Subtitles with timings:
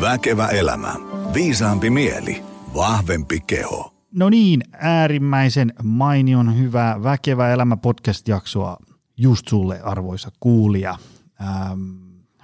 [0.00, 0.94] Väkevä elämä.
[1.34, 2.42] Viisaampi mieli.
[2.74, 3.94] Vahvempi keho.
[4.12, 8.76] No niin, äärimmäisen mainion hyvää Väkevä elämä podcast-jaksoa
[9.16, 10.98] just sulle arvoisa kuulija.
[11.40, 11.80] Ähm,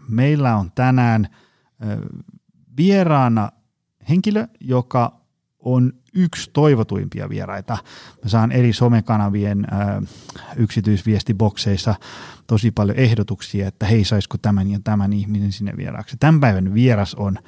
[0.09, 1.98] meillä on tänään äh,
[2.77, 3.52] vieraana
[4.09, 5.21] henkilö, joka
[5.64, 7.78] on yksi toivotuimpia vieraita.
[8.24, 10.02] Mä saan eri somekanavien äh,
[10.56, 11.94] yksityisviestibokseissa
[12.46, 16.16] tosi paljon ehdotuksia, että hei, saisiko tämän ja tämän ihmisen sinne vieraaksi.
[16.20, 17.38] Tämän päivän vieras on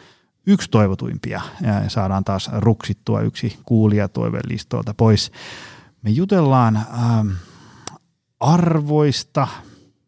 [0.46, 1.40] yksi toivotuimpia
[1.82, 5.32] ja saadaan taas ruksittua yksi kuulija toivelistoilta pois.
[6.02, 6.84] Me jutellaan äh,
[8.40, 9.48] arvoista,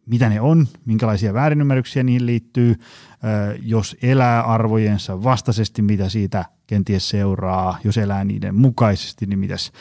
[0.06, 2.76] mitä ne on, minkälaisia väärinymmärryksiä niihin liittyy,
[3.62, 9.72] jos elää arvojensa vastaisesti, mitä siitä kenties seuraa, jos elää niiden mukaisesti, niin mitäs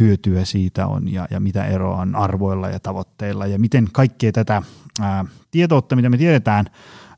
[0.00, 4.62] hyötyä siitä on ja, ja mitä eroa on arvoilla ja tavoitteilla ja miten kaikkea tätä
[5.00, 6.66] ää, tietoutta, mitä me tiedetään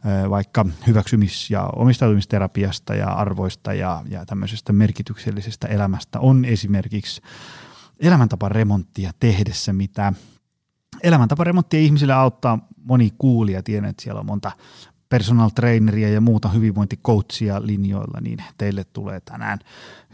[0.04, 7.22] ää, vaikka hyväksymis- ja omistautumisterapiasta ja arvoista ja, ja tämmöisestä merkityksellisestä elämästä on esimerkiksi
[8.00, 10.12] elämäntaparemonttia tehdessä, mitä
[11.02, 13.62] elämäntaparemonttia ihmisille auttaa moni kuulija.
[13.62, 14.52] Tiedän, että siellä on monta
[15.12, 19.58] personal traineria ja muuta hyvinvointikoutsia linjoilla, niin teille tulee tänään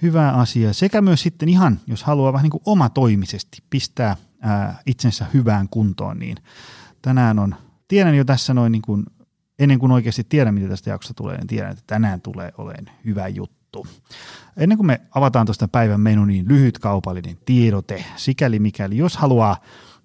[0.02, 0.72] hyvä asia.
[0.72, 6.18] Sekä myös sitten ihan, jos haluaa vähän niin kuin omatoimisesti pistää ää, itsensä hyvään kuntoon,
[6.18, 6.36] niin
[7.02, 7.54] tänään on,
[7.88, 9.06] tiedän jo tässä noin niin kuin,
[9.58, 13.28] ennen kuin oikeasti tiedän, mitä tästä jaksosta tulee, niin tiedän, että tänään tulee olemaan hyvä
[13.28, 13.86] juttu.
[14.56, 19.56] Ennen kuin me avataan tuosta päivän menu, niin lyhyt kaupallinen tiedote, sikäli mikäli, jos haluaa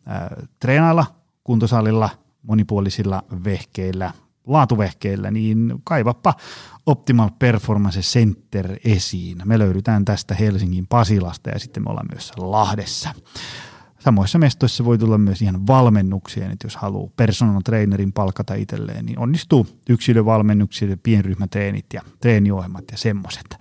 [0.05, 1.05] ää, treenailla
[1.43, 2.09] kuntosalilla,
[2.43, 4.13] monipuolisilla vehkeillä,
[4.47, 6.33] laatuvehkeillä, niin kaivappa
[6.85, 9.41] Optimal Performance Center esiin.
[9.45, 13.09] Me löydetään tästä Helsingin Pasilasta ja sitten me ollaan myös Lahdessa.
[13.99, 19.19] Samoissa mestoissa voi tulla myös ihan valmennuksia, että jos haluaa personal trainerin palkata itselleen, niin
[19.19, 23.57] onnistuu yksilövalmennukset, pienryhmätreenit ja treeniohjelmat ja semmoiset.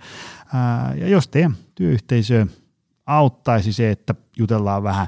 [0.95, 2.47] Ja jos teidän työyhteisö
[3.05, 5.07] auttaisi se, että jutellaan vähän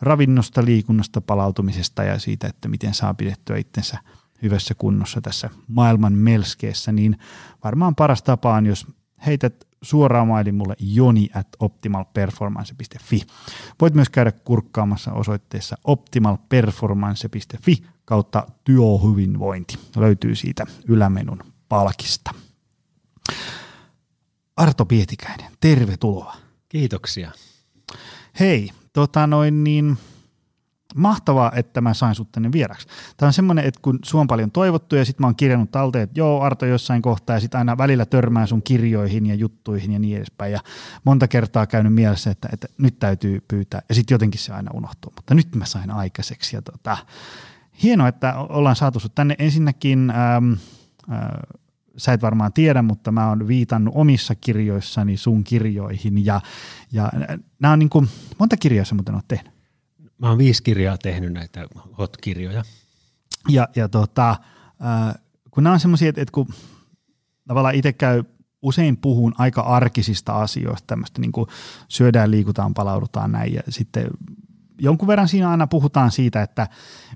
[0.00, 3.98] ravinnosta, liikunnasta, palautumisesta ja siitä, että miten saa pidettyä itsensä–
[4.42, 7.18] hyvässä kunnossa tässä maailman melskeessä, niin
[7.64, 8.86] varmaan paras tapa on, jos
[9.26, 13.22] heität suoraan mailin mulle joni at optimalperformance.fi.
[13.80, 19.78] Voit myös käydä kurkkaamassa osoitteessa optimalperformance.fi kautta työhyvinvointi.
[19.96, 22.30] Löytyy siitä ylämenun palkista.
[24.56, 26.36] Arto Pietikäinen, tervetuloa.
[26.68, 27.30] Kiitoksia.
[28.40, 29.98] Hei, tota noin niin,
[30.96, 32.88] mahtavaa, että mä sain sut tänne vieraksi.
[33.16, 36.04] Tämä on semmoinen, että kun sun on paljon toivottu ja sitten mä oon kirjannut talteen,
[36.04, 39.98] että joo Arto jossain kohtaa ja sitten aina välillä törmää sun kirjoihin ja juttuihin ja
[39.98, 40.52] niin edespäin.
[40.52, 40.60] Ja
[41.04, 45.12] monta kertaa käynyt mielessä, että, että nyt täytyy pyytää ja sitten jotenkin se aina unohtuu.
[45.16, 46.96] Mutta nyt mä sain aikaiseksi ja tota,
[47.82, 50.10] hienoa, että ollaan saatu sut tänne ensinnäkin.
[50.10, 50.52] Ähm,
[51.12, 51.18] äh,
[51.96, 56.40] sä et varmaan tiedä, mutta mä oon viitannut omissa kirjoissani sun kirjoihin ja,
[56.92, 57.12] ja
[57.58, 58.08] nämä on niin kuin,
[58.38, 59.55] monta kirjaa sä muuten oot tehnyt?
[60.18, 61.66] Mä oon viisi kirjaa tehnyt näitä
[61.98, 62.62] hot-kirjoja.
[63.48, 65.14] Ja, ja tota, äh,
[65.50, 66.48] kun nämä on semmoisia, että, että kun
[67.48, 68.24] tavallaan itse käy
[68.62, 71.48] usein puhun aika arkisista asioista, tämmöistä niin kuin
[71.88, 74.10] syödään, liikutaan, palaudutaan näin ja sitten
[74.78, 76.68] jonkun verran siinä aina puhutaan siitä, että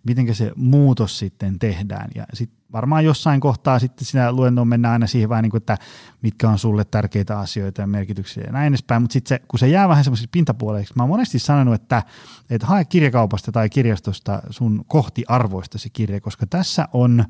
[0.06, 5.06] miten se muutos sitten tehdään ja sitten varmaan jossain kohtaa sitten siinä luentoon mennään aina
[5.06, 5.78] siihen vähän niin kuin, että
[6.22, 9.68] mitkä on sulle tärkeitä asioita ja merkityksiä ja näin edespäin, mutta sitten se, kun se
[9.68, 12.02] jää vähän semmoisiksi pintapuoleiksi, mä oon monesti sanonut, että,
[12.50, 17.24] että hae kirjakaupasta tai kirjastosta sun kohti arvoista se kirja, koska tässä on ö,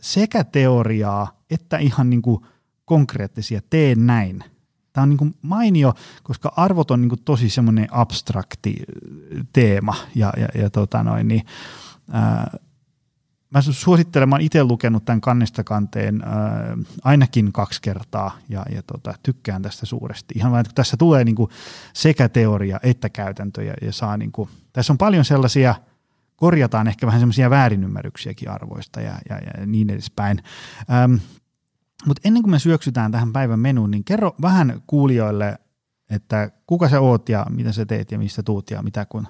[0.00, 2.40] sekä teoriaa että ihan niin kuin
[2.84, 4.44] konkreettisia, tee näin.
[4.92, 8.76] Tämä on niin kuin mainio, koska arvot on niin kuin tosi semmoinen abstrakti
[9.52, 11.46] teema ja, ja, ja tota noin, niin,
[12.10, 12.50] ää,
[13.50, 16.32] Mä suosittelen, mä itse lukenut tämän kannesta kanteen äh,
[17.04, 20.34] ainakin kaksi kertaa ja, ja tota, tykkään tästä suuresti.
[20.36, 21.48] Ihan vain, että tässä tulee niinku
[21.92, 25.74] sekä teoria että käytäntö ja, ja saa niinku, tässä on paljon sellaisia,
[26.36, 30.42] korjataan ehkä vähän semmoisia väärinymmärryksiäkin arvoista ja, ja, ja niin edespäin.
[30.90, 31.14] Ähm,
[32.06, 35.58] Mutta ennen kuin me syöksytään tähän päivän menuun, niin kerro vähän kuulijoille,
[36.10, 39.28] että kuka sä oot ja mitä sä teet ja mistä tuut ja mitä kun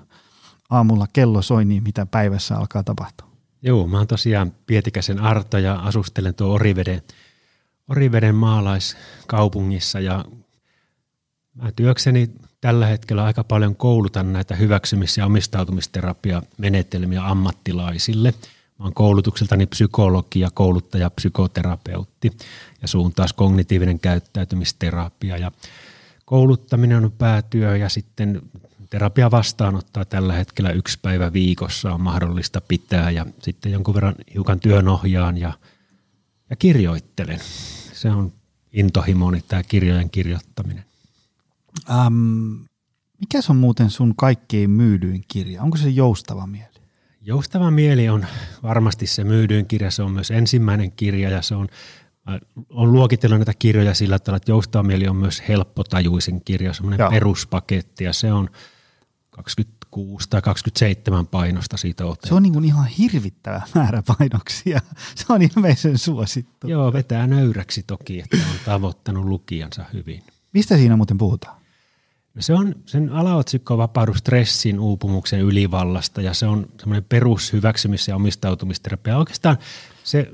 [0.71, 3.36] aamulla kello soi, niin mitä päivässä alkaa tapahtua.
[3.63, 7.03] Joo, mä oon tosiaan Pietikäisen Arto ja asustelen tuo Oriveden,
[7.89, 10.25] Oriveden maalaiskaupungissa ja
[11.55, 12.31] mä työkseni
[12.61, 18.35] tällä hetkellä aika paljon koulutan näitä hyväksymis- ja omistautumisterapia-menetelmiä ammattilaisille.
[18.79, 22.33] Mä oon koulutukseltani psykologi ja kouluttaja psykoterapeutti
[22.83, 25.53] ja suun taas kognitiivinen käyttäytymisterapia ja
[26.25, 28.43] kouluttaminen on päätyö ja sitten
[28.91, 34.61] terapia vastaanottaa tällä hetkellä yksi päivä viikossa on mahdollista pitää ja sitten jonkun verran hiukan
[34.61, 35.53] työnohjaan ja
[36.51, 37.41] ja kirjoittelen.
[37.93, 38.33] Se on
[38.73, 40.85] intohimoni tämä kirjojen kirjoittaminen.
[41.91, 42.53] Ähm,
[43.21, 45.63] mikä se on muuten sun kaikkein myydyin kirja?
[45.63, 46.77] Onko se joustava mieli?
[47.21, 48.27] Joustava mieli on
[48.63, 49.91] varmasti se myydyin kirja.
[49.91, 51.69] Se on myös ensimmäinen kirja ja se on,
[52.71, 58.05] on luokitellut näitä kirjoja sillä tavalla, että joustava mieli on myös helppotajuisin kirja, semmoinen peruspaketti
[58.05, 58.51] ja se on
[59.37, 62.29] 26 tai 27 painosta siitä otettu.
[62.29, 64.81] Se on niin kuin ihan hirvittävä määrä painoksia.
[65.15, 66.69] Se on ilmeisen suosittu.
[66.69, 70.23] Joo, vetää nöyräksi toki, että on tavoittanut lukijansa hyvin.
[70.53, 71.57] Mistä siinä muuten puhutaan?
[72.37, 78.09] No se on, sen alaotsikko on vapaudu stressin, uupumuksen ylivallasta ja se on semmoinen perushyväksymis-
[78.09, 79.19] ja omistautumisterapia.
[79.19, 79.59] Oikeastaan
[80.05, 80.31] se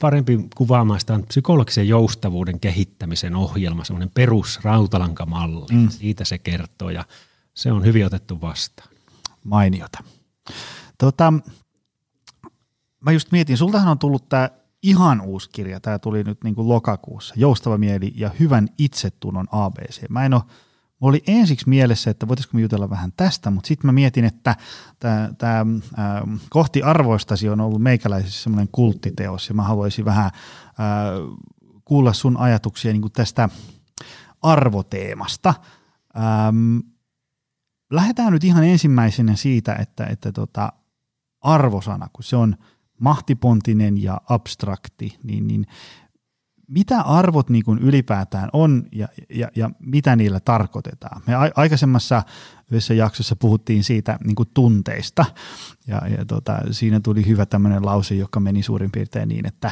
[0.00, 5.66] parempi kuvaamaan sitä on psykologisen joustavuuden kehittämisen ohjelma, semmoinen perusrautalankamalli.
[5.72, 5.88] Mm.
[5.88, 7.04] Siitä se kertoo ja
[7.54, 8.88] se on hyvin otettu vastaan.
[9.44, 9.98] Mainiota.
[10.98, 11.32] Tota,
[13.00, 14.50] mä just mietin, sultahan on tullut tämä
[14.82, 20.08] ihan uusi kirja, tämä tuli nyt niin kuin lokakuussa, Joustava mieli ja hyvän itsetunnon ABC.
[20.08, 20.42] Mä en ole
[21.02, 24.56] oli ensiksi mielessä, että voitaisiko me jutella vähän tästä, mutta sitten mä mietin, että
[25.38, 25.66] tämä
[26.50, 30.30] kohti arvoistasi on ollut meikäläisessä semmoinen kulttiteos ja mä haluaisin vähän
[30.78, 31.12] ää,
[31.84, 33.48] kuulla sun ajatuksia niin tästä
[34.42, 35.54] arvoteemasta.
[36.16, 36.78] Ähm,
[37.92, 40.72] lähdetään nyt ihan ensimmäisenä siitä, että, että tota,
[41.40, 42.56] arvosana, kun se on
[43.00, 45.66] mahtipontinen ja abstrakti, niin, niin
[46.68, 51.22] mitä arvot niin kuin ylipäätään on ja, ja, ja mitä niillä tarkoitetaan.
[51.26, 52.22] Me a- aikaisemmassa
[52.70, 55.24] yhdessä jaksossa puhuttiin siitä niin kuin tunteista
[55.86, 59.70] ja, ja tota, siinä tuli hyvä tämmöinen lause, joka meni suurin piirtein niin, että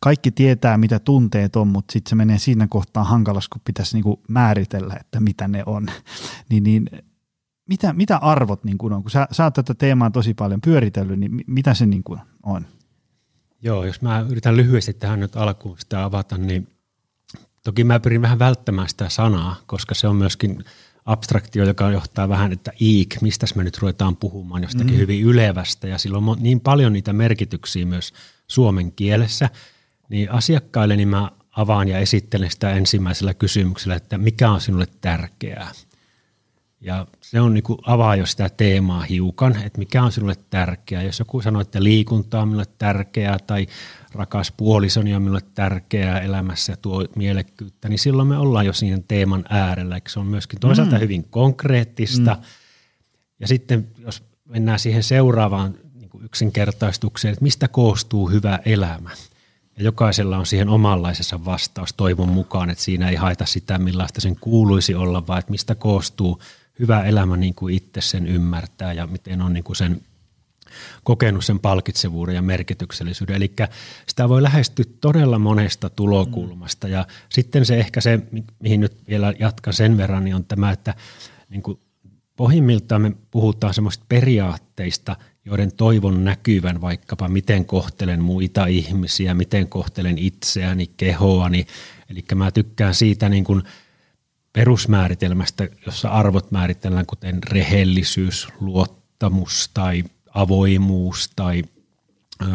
[0.00, 4.04] kaikki tietää mitä tunteet on, mutta sitten se menee siinä kohtaa hankalas, kun pitäisi niin
[4.04, 5.86] kuin määritellä, että mitä ne on.
[6.50, 6.90] niin, niin
[7.68, 9.02] mitä, mitä arvot niin kuin on?
[9.02, 12.66] Kun sä, sä oot tätä teemaa tosi paljon pyöritellyt, niin mitä se niin kuin on?
[13.62, 16.68] Joo, jos mä yritän lyhyesti tähän nyt alkuun sitä avata, niin
[17.64, 20.64] toki mä pyrin vähän välttämään sitä sanaa, koska se on myöskin
[21.04, 24.98] abstraktio, joka johtaa vähän, että iik, mistä me nyt ruvetaan puhumaan jostakin mm.
[24.98, 28.12] hyvin ylevästä, ja sillä on niin paljon niitä merkityksiä myös
[28.48, 29.50] suomen kielessä,
[30.08, 35.72] niin asiakkaille niin mä avaan ja esittelen sitä ensimmäisellä kysymyksellä, että mikä on sinulle tärkeää.
[36.82, 41.02] Ja se on niin avaa jo sitä teemaa hiukan, että mikä on sinulle tärkeää.
[41.02, 43.66] Jos joku sanoo, että liikunta on minulle tärkeää tai
[44.12, 48.98] rakas puolisoni on minulle tärkeää elämässä ja tuo mielekkyyttä, niin silloin me ollaan jo siinä
[49.08, 50.00] teeman äärellä.
[50.08, 51.00] Se on myöskin toisaalta mm.
[51.00, 52.34] hyvin konkreettista.
[52.34, 52.42] Mm.
[53.40, 59.10] Ja sitten jos mennään siihen seuraavaan niin yksinkertaistukseen, että mistä koostuu hyvä elämä.
[59.76, 64.36] Ja jokaisella on siihen omanlaisessa vastaus toivon mukaan, että siinä ei haeta sitä, millaista sen
[64.40, 66.42] kuuluisi olla, vaan että mistä koostuu–
[66.78, 70.00] hyvä elämä niin kuin itse sen ymmärtää ja miten on niin kuin sen
[71.04, 73.36] kokenut sen palkitsevuuden ja merkityksellisyyden.
[73.36, 73.52] Eli
[74.06, 76.88] sitä voi lähestyä todella monesta tulokulmasta.
[76.88, 78.20] Ja sitten se ehkä se,
[78.60, 80.94] mihin nyt vielä jatkan sen verran, niin on tämä, että
[81.48, 81.78] niin kuin
[82.36, 90.18] pohjimmiltaan me puhutaan semmoista periaatteista, joiden toivon näkyvän vaikkapa, miten kohtelen muita ihmisiä, miten kohtelen
[90.18, 91.66] itseäni, kehoani.
[92.08, 93.62] Eli mä tykkään siitä niin kuin–
[94.52, 100.04] perusmääritelmästä, jossa arvot määritellään kuten rehellisyys, luottamus tai
[100.34, 101.62] avoimuus tai
[102.42, 102.46] ö,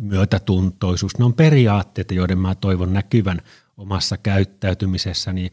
[0.00, 1.18] myötätuntoisuus.
[1.18, 3.40] Ne on periaatteita, joiden mä toivon näkyvän
[3.76, 5.50] omassa käyttäytymisessäni.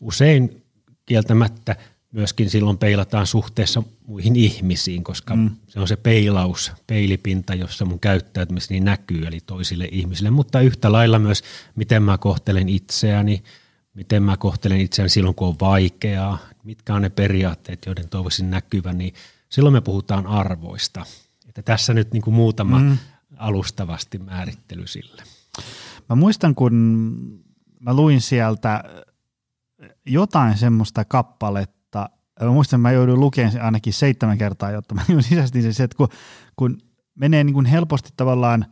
[0.00, 0.62] Usein
[1.06, 1.76] kieltämättä
[2.12, 5.50] myöskin silloin peilataan suhteessa muihin ihmisiin, koska mm.
[5.68, 11.18] se on se peilaus, peilipinta, jossa mun käyttäytymiseni näkyy, eli toisille ihmisille, mutta yhtä lailla
[11.18, 11.42] myös,
[11.76, 13.42] miten mä kohtelen itseäni–
[13.94, 18.98] miten mä kohtelen itseäni silloin, kun on vaikeaa, mitkä on ne periaatteet, joiden toivoisin näkyvän,
[18.98, 19.14] niin
[19.48, 21.06] silloin me puhutaan arvoista.
[21.48, 22.98] Että tässä nyt niin kuin muutama mm.
[23.36, 25.22] alustavasti määrittely sille.
[26.08, 26.74] Mä muistan, kun
[27.80, 28.84] mä luin sieltä
[30.06, 32.10] jotain semmoista kappaletta,
[32.40, 35.96] mä muistan, että mä joudun lukemaan sen ainakin seitsemän kertaa, jotta mä sisäistin se, että
[35.96, 36.08] kun,
[36.56, 36.78] kun
[37.14, 38.66] menee niin kuin helposti tavallaan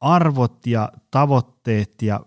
[0.00, 2.20] arvot ja tavoitteet ja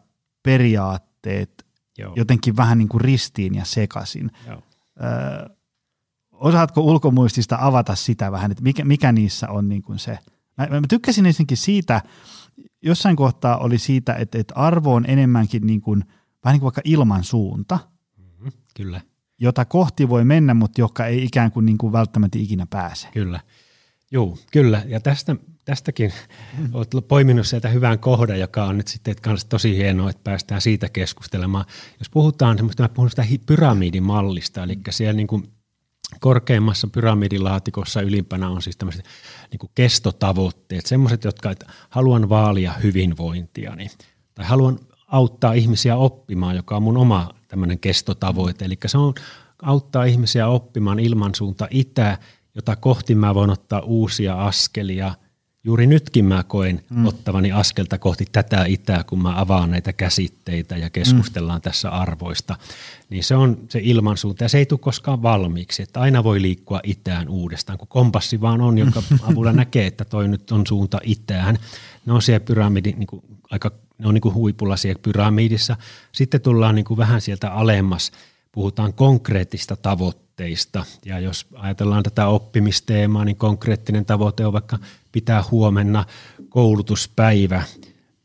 [0.44, 1.62] periaatteet
[1.97, 2.13] Joo.
[2.15, 4.31] jotenkin vähän niin kuin ristiin ja sekasin.
[4.47, 4.63] Joo.
[5.03, 5.50] Öö,
[6.31, 10.19] osaatko ulkomuistista avata sitä vähän, että mikä, mikä niissä on niin kuin se?
[10.57, 12.01] Mä, mä tykkäsin ensinnäkin siitä,
[12.81, 16.03] jossain kohtaa oli siitä, että, että arvo on enemmänkin niin kuin,
[16.43, 17.79] vähän niin kuin vaikka ilman suunta.
[18.17, 19.01] Mm-hmm, kyllä.
[19.39, 23.07] Jota kohti voi mennä, mutta joka ei ikään kuin, niin kuin välttämättä ikinä pääse.
[23.13, 23.39] Kyllä.
[24.13, 24.84] Joo, kyllä.
[24.88, 26.13] Ja tästä tästäkin
[26.74, 30.89] olet poiminut sieltä hyvän kohdan, joka on nyt sitten kanssa tosi hienoa, että päästään siitä
[30.89, 31.65] keskustelemaan.
[32.00, 35.48] Jos puhutaan semmoista, mä puhun sitä pyramidimallista, eli siellä niin kuin
[36.20, 39.05] korkeimmassa pyramidilaatikossa ylimpänä on siis tämmöiset
[39.51, 43.91] niin kuin kestotavoitteet, semmoiset, jotka että haluan vaalia hyvinvointia, niin
[44.36, 48.65] tai haluan auttaa ihmisiä oppimaan, joka on mun oma tämmöinen kestotavoite.
[48.65, 49.13] Eli se on
[49.62, 52.17] auttaa ihmisiä oppimaan ilmansuunta itä,
[52.55, 55.15] jota kohti mä voin ottaa uusia askelia.
[55.65, 57.05] Juuri nytkin mä koen mm.
[57.05, 61.62] ottavani askelta kohti tätä itää, kun mä avaan näitä käsitteitä ja keskustellaan mm.
[61.62, 62.55] tässä arvoista.
[63.10, 66.79] Niin se on se ilmansuunta ja se ei tule koskaan valmiiksi, että aina voi liikkua
[66.83, 71.57] itään uudestaan, kun kompassi vaan on, joka avulla näkee, että toi nyt on suunta itään.
[72.05, 75.75] Ne on siellä pyramidi, niin kuin aika, ne on niin kuin huipulla siellä pyramidissa.
[76.12, 78.12] Sitten tullaan niin kuin vähän sieltä alemmas,
[78.53, 80.86] puhutaan konkreettista tavoitteista.
[81.05, 84.79] Ja jos ajatellaan tätä oppimisteemaa, niin konkreettinen tavoite on vaikka
[85.12, 86.05] pitää huomenna
[86.50, 87.63] koulutuspäivä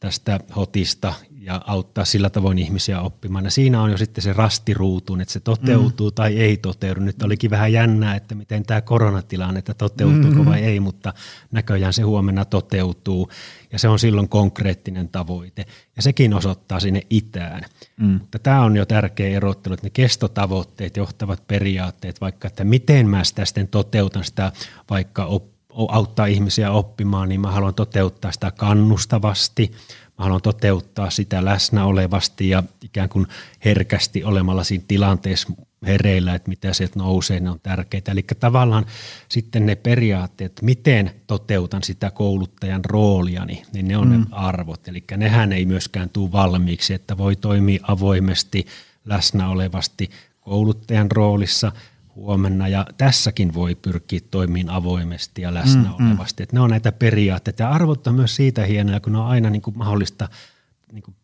[0.00, 1.14] tästä hotista
[1.48, 3.44] ja auttaa sillä tavoin ihmisiä oppimaan.
[3.44, 6.14] Ja siinä on jo sitten se rastiruutuun, että se toteutuu mm.
[6.14, 7.00] tai ei toteudu.
[7.00, 10.44] Nyt olikin vähän jännää, että miten tämä koronatilanne, että toteutuuko mm-hmm.
[10.44, 11.14] vai ei, mutta
[11.50, 13.30] näköjään se huomenna toteutuu.
[13.72, 15.66] Ja se on silloin konkreettinen tavoite.
[15.96, 17.62] Ja sekin osoittaa sinne itään.
[17.96, 18.06] Mm.
[18.06, 23.24] Mutta tämä on jo tärkeä erottelu, että ne kestotavoitteet johtavat periaatteet, vaikka että miten mä
[23.24, 24.52] sitä sitten toteutan sitä
[24.90, 29.72] vaikka op- auttaa ihmisiä oppimaan, niin mä haluan toteuttaa sitä kannustavasti–
[30.18, 33.26] Mä haluan toteuttaa sitä läsnä olevasti ja ikään kuin
[33.64, 35.48] herkästi olemalla siinä tilanteessa
[35.86, 38.12] hereillä, että mitä sieltä nousee, ne on tärkeitä.
[38.12, 38.86] Eli tavallaan
[39.28, 44.18] sitten ne periaatteet, miten toteutan sitä kouluttajan roolia, niin ne on mm.
[44.18, 44.88] ne arvot.
[44.88, 48.66] Eli nehän ei myöskään tule valmiiksi, että voi toimia avoimesti,
[49.04, 50.10] läsnä olevasti
[50.40, 51.72] kouluttajan roolissa–
[52.18, 56.10] huomenna ja tässäkin voi pyrkiä toimimaan avoimesti ja läsnä mm, mm.
[56.10, 56.42] olevasti.
[56.42, 56.48] Mm.
[56.52, 59.62] ne on näitä periaatteita ja arvot on myös siitä hienoja, kun ne on aina niin
[59.62, 60.28] kuin mahdollista
[60.92, 61.14] niin kuin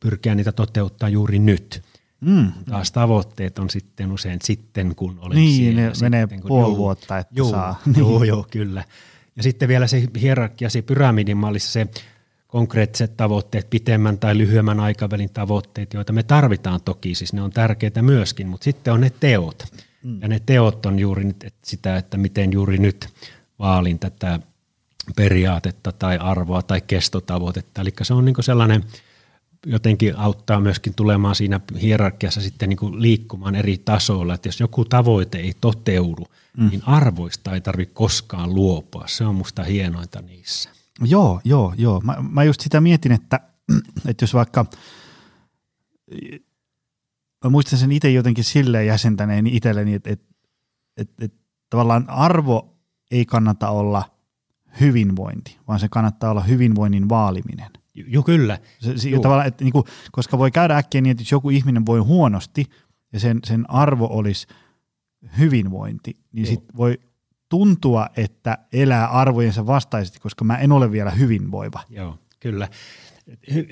[0.00, 1.82] pyrkiä niitä toteuttaa juuri nyt.
[2.20, 2.52] Mm.
[2.68, 5.80] Taas tavoitteet on sitten usein sitten, kun olen niin, siellä.
[5.80, 7.80] Niin, menee sitten, puoli juu, vuotta, että juu, saa.
[7.98, 8.28] Joo, niin.
[8.28, 8.84] joo, kyllä.
[9.36, 11.86] Ja sitten vielä se hierarkia, se pyramidin mallissa se
[12.46, 18.02] konkreettiset tavoitteet, pitemmän tai lyhyemmän aikavälin tavoitteet, joita me tarvitaan toki, siis ne on tärkeitä
[18.02, 19.64] myöskin, mutta sitten on ne teot.
[20.08, 20.22] Mm.
[20.22, 23.08] Ja ne teot on juuri nyt että sitä, että miten juuri nyt
[23.58, 24.40] vaalin tätä
[25.16, 27.80] periaatetta tai arvoa tai kestotavoitetta.
[27.80, 28.84] Eli se on niin sellainen,
[29.66, 34.34] jotenkin auttaa myöskin tulemaan siinä hierarkiassa sitten niin liikkumaan eri tasoilla.
[34.34, 36.68] Että jos joku tavoite ei toteudu, mm.
[36.68, 39.04] niin arvoista ei tarvitse koskaan luopua.
[39.06, 40.70] Se on musta hienointa niissä.
[41.04, 42.00] Joo, joo, joo.
[42.00, 43.40] Mä, mä just sitä mietin, että,
[44.08, 44.66] että jos vaikka
[47.44, 50.26] mä muistan sen itse jotenkin silleen jäsentäneen itselleni, että, että,
[50.96, 51.38] että, että
[51.70, 52.76] tavallaan arvo
[53.10, 54.04] ei kannata olla
[54.80, 57.70] hyvinvointi, vaan se kannattaa olla hyvinvoinnin vaaliminen.
[57.94, 58.58] Joo, kyllä.
[58.78, 61.86] Se, se, Tavallaan, että, niin kuin, koska voi käydä äkkiä niin, että jos joku ihminen
[61.86, 62.64] voi huonosti
[63.12, 64.46] ja sen, sen arvo olisi
[65.38, 66.98] hyvinvointi, niin sitten voi
[67.48, 71.80] tuntua, että elää arvojensa vastaisesti, koska mä en ole vielä hyvinvoiva.
[71.90, 72.68] Joo, kyllä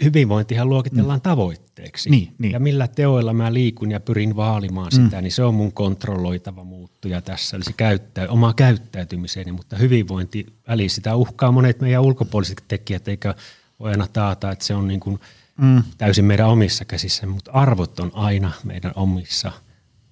[0.05, 1.23] hyvinvointihan luokitellaan mm.
[1.23, 2.11] tavoitteeksi.
[2.11, 2.53] Niin, niin.
[2.53, 5.05] Ja millä teoilla mä liikun ja pyrin vaalimaan mm.
[5.05, 7.57] sitä, niin se on mun kontrolloitava muuttuja tässä.
[7.57, 13.35] Eli se käyttää, oma käyttäytymiseni, mutta hyvinvointi väli sitä uhkaa monet meidän ulkopuoliset tekijät, eikä
[13.81, 15.21] voi aina taata, että se on niin kuin
[15.61, 15.83] mm.
[15.99, 19.53] täysin meidän omissa käsissä, mutta arvot on aina meidän omissa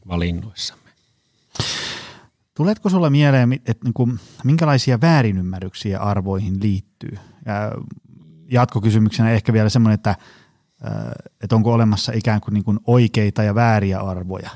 [0.08, 0.90] valinnoissamme.
[2.54, 7.18] Tuletko sulla mieleen, että niin kuin, minkälaisia väärinymmärryksiä arvoihin liittyy?
[7.46, 7.72] Ja
[8.48, 10.16] jatkokysymyksenä ehkä vielä semmoinen, että,
[11.42, 14.50] että onko olemassa ikään kuin, niin kuin oikeita ja vääriä arvoja?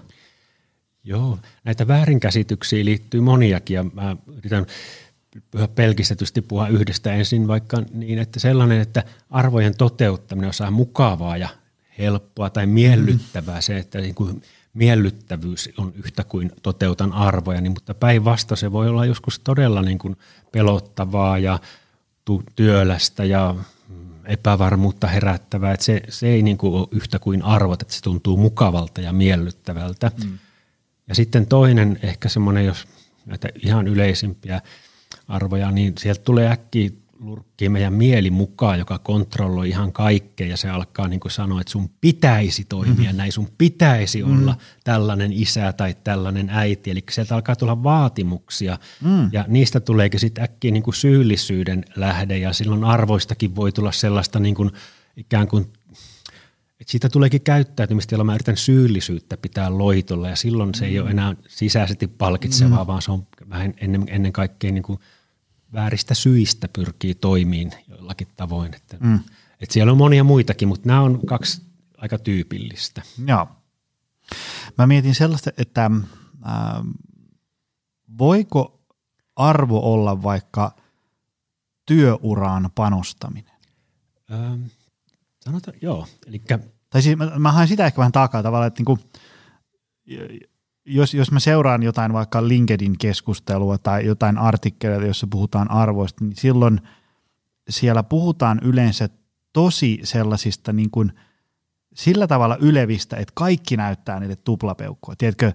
[1.04, 4.66] Joo, näitä väärinkäsityksiä liittyy moniakin ja mä yritän
[5.75, 11.49] pelkistetysti puhua yhdestä ensin vaikka niin, että sellainen, että arvojen toteuttaminen on mukavaa ja
[11.99, 14.42] helppoa tai miellyttävää se, että niin kuin
[14.75, 19.99] miellyttävyys on yhtä kuin toteutan arvoja, niin, mutta päinvasta se voi olla joskus todella niin
[19.99, 20.16] kuin
[20.52, 21.59] pelottavaa ja
[22.57, 23.54] työlästä ja
[24.28, 28.37] epävarmuutta herättävää, että se, se ei niin kuin ole yhtä kuin arvot, että se tuntuu
[28.37, 30.11] mukavalta ja miellyttävältä.
[30.25, 30.38] Mm.
[31.08, 32.88] Ja sitten toinen ehkä semmoinen, jos
[33.26, 34.61] näitä ihan yleisimpiä
[35.28, 40.68] arvoja, niin sieltä tulee äkkiä lurkkii meidän mieli mukaan, joka kontrolloi ihan kaikkea ja se
[40.68, 43.16] alkaa niin kuin sanoa, että sun pitäisi toimia mm.
[43.16, 44.38] näin, sun pitäisi mm.
[44.38, 46.90] olla tällainen isä tai tällainen äiti.
[46.90, 49.28] Eli sieltä alkaa tulla vaatimuksia mm.
[49.32, 54.40] ja niistä tuleekin sitten äkkiä niin kuin syyllisyyden lähde ja silloin arvoistakin voi tulla sellaista
[54.40, 54.70] niin kuin
[55.16, 55.72] ikään kuin
[56.80, 61.10] että siitä tuleekin käyttäytymistä, jolla mä yritän syyllisyyttä pitää loitolla ja silloin se ei ole
[61.10, 62.87] enää sisäisesti palkitsevaa, mm.
[62.87, 64.98] vaan se on vähän ennen, ennen kaikkea niin kuin–
[65.72, 68.75] vääristä syistä pyrkii toimiin jollakin tavoin.
[68.75, 69.20] Että, mm.
[69.60, 71.62] että siellä on monia muitakin, mutta nämä on kaksi
[71.96, 73.02] aika tyypillistä.
[73.26, 73.48] Joo.
[74.78, 75.90] Mä mietin sellaista, että
[76.46, 76.82] äh,
[78.18, 78.80] voiko
[79.37, 80.76] arvo olla vaikka
[81.87, 83.54] työuraan panostaminen?
[84.32, 84.62] Ähm,
[85.44, 86.06] Sanotaan, joo.
[86.26, 86.42] Eli
[86.90, 88.98] tai siis mä, mä haen sitä ehkä vähän takaa tavallaan, että niinku,
[90.88, 96.80] jos, jos mä seuraan jotain vaikka LinkedIn-keskustelua tai jotain artikkeleita, jossa puhutaan arvoista, niin silloin
[97.68, 99.09] siellä puhutaan yleensä
[99.52, 101.12] tosi sellaisista niin kuin
[101.95, 105.14] sillä tavalla ylevistä, että kaikki näyttää niille tuplapeukkoa.
[105.16, 105.52] Tiedätkö,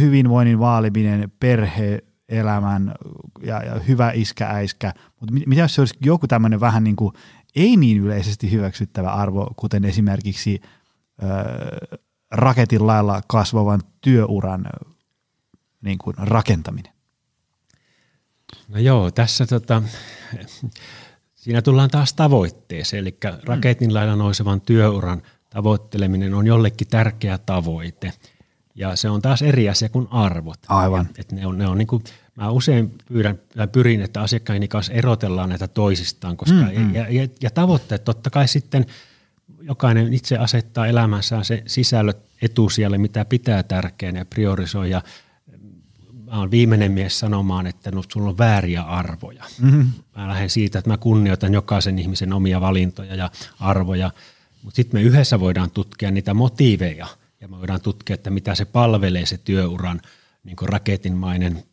[0.00, 2.94] hyvinvoinnin vaaliminen, perhe, elämän
[3.42, 4.92] ja, ja hyvä iskä, äiskä.
[5.20, 7.14] Mutta mitä jos se olisi joku tämmöinen vähän niin kuin
[7.56, 10.60] ei niin yleisesti hyväksyttävä arvo, kuten esimerkiksi
[11.22, 11.98] ö,
[12.30, 14.66] raketin lailla kasvavan työuran
[15.82, 16.92] niin kuin rakentaminen?
[18.68, 19.82] No joo, tässä tota,
[21.34, 28.12] siinä tullaan taas tavoitteeseen, eli raketin lailla nousevan työuran tavoitteleminen on jollekin tärkeä tavoite.
[28.74, 30.58] Ja se on taas eri asia kuin arvot.
[30.68, 31.08] Aivan.
[31.18, 32.04] Et ne on, ne on niin kuin,
[32.34, 33.38] mä usein pyydän,
[33.72, 36.94] pyrin, että asiakkaini kanssa erotellaan näitä toisistaan, koska mm, mm.
[36.94, 38.86] Ja, ja, ja tavoitteet totta kai sitten
[39.68, 44.90] jokainen itse asettaa elämässään se sisällöt etusijalle, mitä pitää tärkeänä ja priorisoi.
[44.90, 45.02] Ja
[46.24, 49.44] mä oon viimeinen mies sanomaan, että no, sulla on vääriä arvoja.
[49.60, 49.92] Mm-hmm.
[50.16, 54.10] Mä lähden siitä, että mä kunnioitan jokaisen ihmisen omia valintoja ja arvoja,
[54.62, 57.06] mutta sitten me yhdessä voidaan tutkia niitä motiiveja
[57.40, 60.00] ja me voidaan tutkia, että mitä se palvelee se työuran–
[60.48, 61.64] niin kuin raketinmainen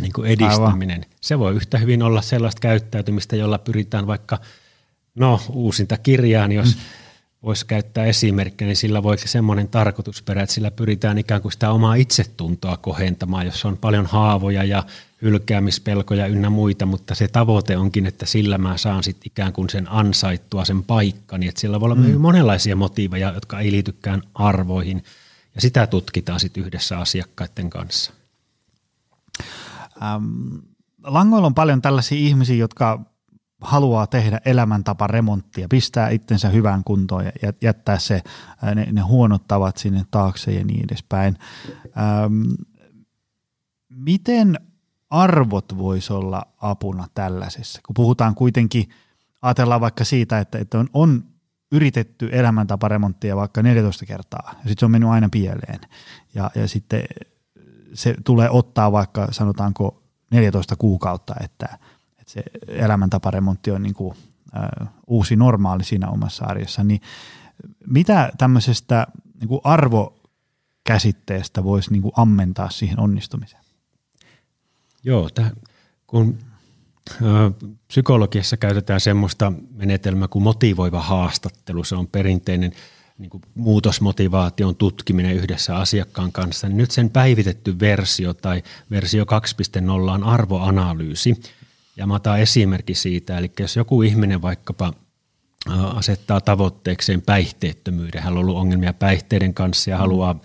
[0.00, 1.00] niin kuin edistäminen.
[1.00, 1.18] Aivan.
[1.20, 4.38] Se voi yhtä hyvin olla sellaista käyttäytymistä, jolla pyritään vaikka,
[5.14, 6.82] no uusinta kirjaan, jos mm.
[7.42, 11.94] Voisi käyttää esimerkkiä, niin sillä voi semmoinen tarkoitusperä, että sillä pyritään ikään kuin sitä omaa
[11.94, 14.84] itsetuntoa kohentamaan, jos on paljon haavoja ja
[15.22, 19.90] hylkäämispelkoja ynnä muita, mutta se tavoite onkin, että sillä mä saan sitten ikään kuin sen
[19.90, 22.20] ansaittua sen paikkani, että sillä voi olla mm.
[22.20, 25.04] monenlaisia motiiveja, jotka ei liitykään arvoihin–
[25.54, 28.12] ja sitä tutkitaan sitten yhdessä asiakkaiden kanssa.
[30.02, 30.56] Ähm,
[31.04, 33.00] langoilla on paljon tällaisia ihmisiä, jotka
[33.62, 38.22] haluaa tehdä elämäntaparemonttia, pistää itsensä hyvään kuntoon ja jättää se,
[38.74, 41.38] ne, ne huonot tavat sinne taakse ja niin edespäin.
[41.84, 42.42] Ähm,
[43.88, 44.58] miten
[45.10, 47.80] arvot voisi olla apuna tällaisessa?
[47.86, 48.88] Kun puhutaan kuitenkin,
[49.42, 51.24] ajatellaan vaikka siitä, että, että on, on
[51.72, 55.80] yritetty elämäntaparemonttia vaikka 14 kertaa, ja sitten se on mennyt aina pieleen.
[56.34, 57.02] Ja, ja sitten
[57.94, 61.78] se tulee ottaa vaikka sanotaanko 14 kuukautta, että,
[62.22, 64.16] että se elämäntaparemontti on niin kuin,
[64.56, 67.00] ä, uusi normaali siinä omassa arjessa, niin
[67.86, 69.06] mitä tämmöisestä
[69.40, 73.62] niin kuin arvokäsitteestä voisi niin kuin ammentaa siihen onnistumiseen?
[75.04, 75.52] Joo, täh,
[76.06, 76.38] kun
[77.88, 81.84] Psykologiassa käytetään semmoista menetelmää kuin motivoiva haastattelu.
[81.84, 82.72] Se on perinteinen
[83.18, 86.68] niin kuin muutosmotivaation tutkiminen yhdessä asiakkaan kanssa.
[86.68, 91.40] Nyt sen päivitetty versio tai versio 2.0 on arvoanalyysi.
[91.96, 94.92] Ja mä otan esimerkki siitä, eli jos joku ihminen vaikkapa
[95.94, 100.40] asettaa tavoitteekseen päihteettömyyden, hän on ollut ongelmia päihteiden kanssa ja haluaa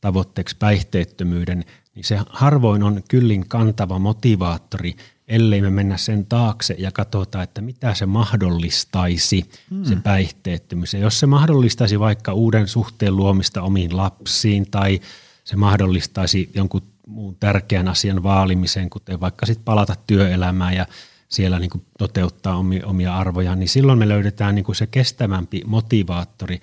[0.00, 4.96] tavoitteeksi päihteettömyyden, niin se harvoin on kyllin kantava motivaattori–
[5.32, 9.84] ellei me mennä sen taakse ja katsota, että mitä se mahdollistaisi, hmm.
[9.84, 10.94] se päihteettömyys.
[10.94, 15.00] Ja jos se mahdollistaisi vaikka uuden suhteen luomista omiin lapsiin tai
[15.44, 20.86] se mahdollistaisi jonkun muun tärkeän asian vaalimiseen, kuten vaikka sitten palata työelämään ja
[21.28, 25.62] siellä niin kuin toteuttaa omia, omia arvoja, niin silloin me löydetään niin kuin se kestävämpi
[25.66, 26.60] motivaattori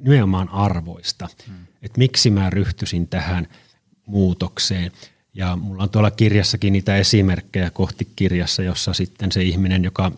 [0.00, 1.28] nimenomaan arvoista.
[1.46, 1.54] Hmm.
[1.82, 3.48] Että miksi mä ryhtyisin tähän
[4.06, 4.92] muutokseen.
[5.34, 10.12] Ja mulla on tuolla kirjassakin niitä esimerkkejä kohti kirjassa, jossa sitten se ihminen, joka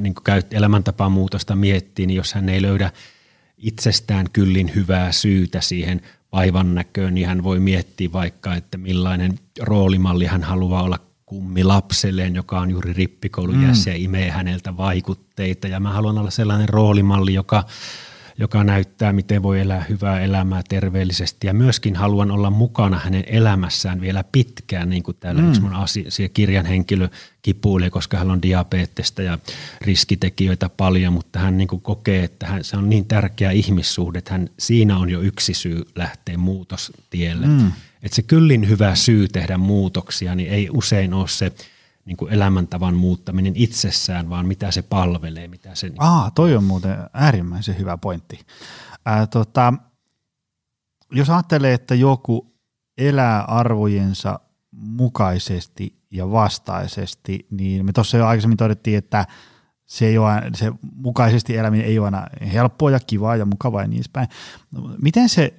[0.00, 2.90] niin käy elämäntapaa muutosta miettii, niin jos hän ei löydä
[3.58, 6.00] itsestään kyllin hyvää syytä siihen
[6.32, 12.34] vaivan näköön, niin hän voi miettiä vaikka, että millainen roolimalli hän haluaa olla kummi lapselleen,
[12.34, 13.62] joka on juuri rippikoulun mm.
[13.62, 15.68] ja imee häneltä vaikutteita.
[15.68, 17.64] Ja mä haluan olla sellainen roolimalli, joka
[18.42, 21.46] joka näyttää, miten voi elää hyvää elämää terveellisesti.
[21.46, 25.48] Ja myöskin haluan olla mukana hänen elämässään vielä pitkään, niin kuin täällä mm.
[25.48, 27.08] yksi mun asia, kirjan henkilö
[27.42, 29.38] kipuilee, koska hän on diabetesta ja
[29.80, 34.32] riskitekijöitä paljon, mutta hän niin kuin kokee, että hän, se on niin tärkeä ihmissuhde, että
[34.32, 37.46] hän, siinä on jo yksi syy lähteä muutostielle.
[37.46, 37.72] Mm.
[38.02, 41.52] Että se kyllin hyvä syy tehdä muutoksia, niin ei usein ole se–
[42.04, 45.48] niin kuin elämäntavan muuttaminen itsessään, vaan mitä se palvelee.
[45.48, 48.40] Mitä se, niin Aa, toi on muuten äärimmäisen hyvä pointti.
[49.06, 49.74] Ää, tota,
[51.12, 52.54] jos ajattelee, että joku
[52.98, 59.26] elää arvojensa mukaisesti ja vastaisesti, niin me tuossa jo aikaisemmin todettiin, että
[59.84, 63.88] se, ei ole, se mukaisesti eläminen ei ole aina helppoa ja kivaa ja mukavaa ja
[63.88, 64.28] niin edespäin.
[65.02, 65.54] Miten se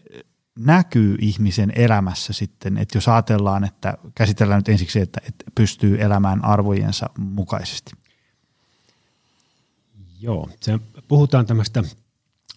[0.60, 6.46] näkyy ihmisen elämässä sitten, että jos ajatellaan, että käsitellään nyt ensiksi, että, että pystyy elämään
[6.46, 7.92] arvojensa mukaisesti?
[10.22, 11.84] Joo, se, puhutaan tämmöistä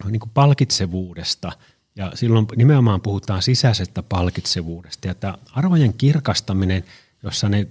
[0.04, 1.52] niin kuin palkitsevuudesta
[1.96, 6.84] ja silloin nimenomaan puhutaan sisäisestä palkitsevuudesta ja tämä arvojen kirkastaminen,
[7.22, 7.68] jossa ne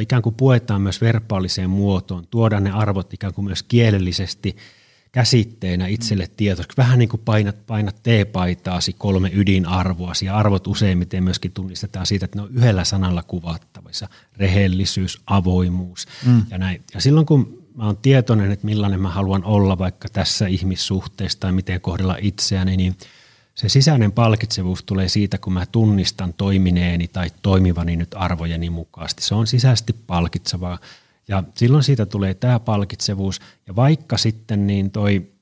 [0.00, 4.56] ikään kuin puetaan myös verbaaliseen muotoon, tuodaan ne arvot ikään kuin myös kielellisesti
[5.12, 6.76] käsitteenä itselle tietoiseksi.
[6.76, 12.38] Vähän niin kuin painat, painat T-paitaasi kolme ydinarvoasi ja arvot useimmiten myöskin tunnistetaan siitä, että
[12.38, 14.08] ne on yhdellä sanalla kuvattavissa.
[14.36, 16.42] Rehellisyys, avoimuus mm.
[16.50, 16.82] ja näin.
[16.94, 21.52] Ja silloin kun mä oon tietoinen, että millainen mä haluan olla vaikka tässä ihmissuhteessa tai
[21.52, 22.96] miten kohdella itseäni, niin
[23.54, 29.22] se sisäinen palkitsevuus tulee siitä, kun mä tunnistan toimineeni tai toimivani nyt arvojeni mukaisesti.
[29.22, 30.78] Se on sisäisesti palkitsevaa
[31.28, 33.40] ja silloin siitä tulee tämä palkitsevuus.
[33.66, 35.32] Ja vaikka sitten niin toi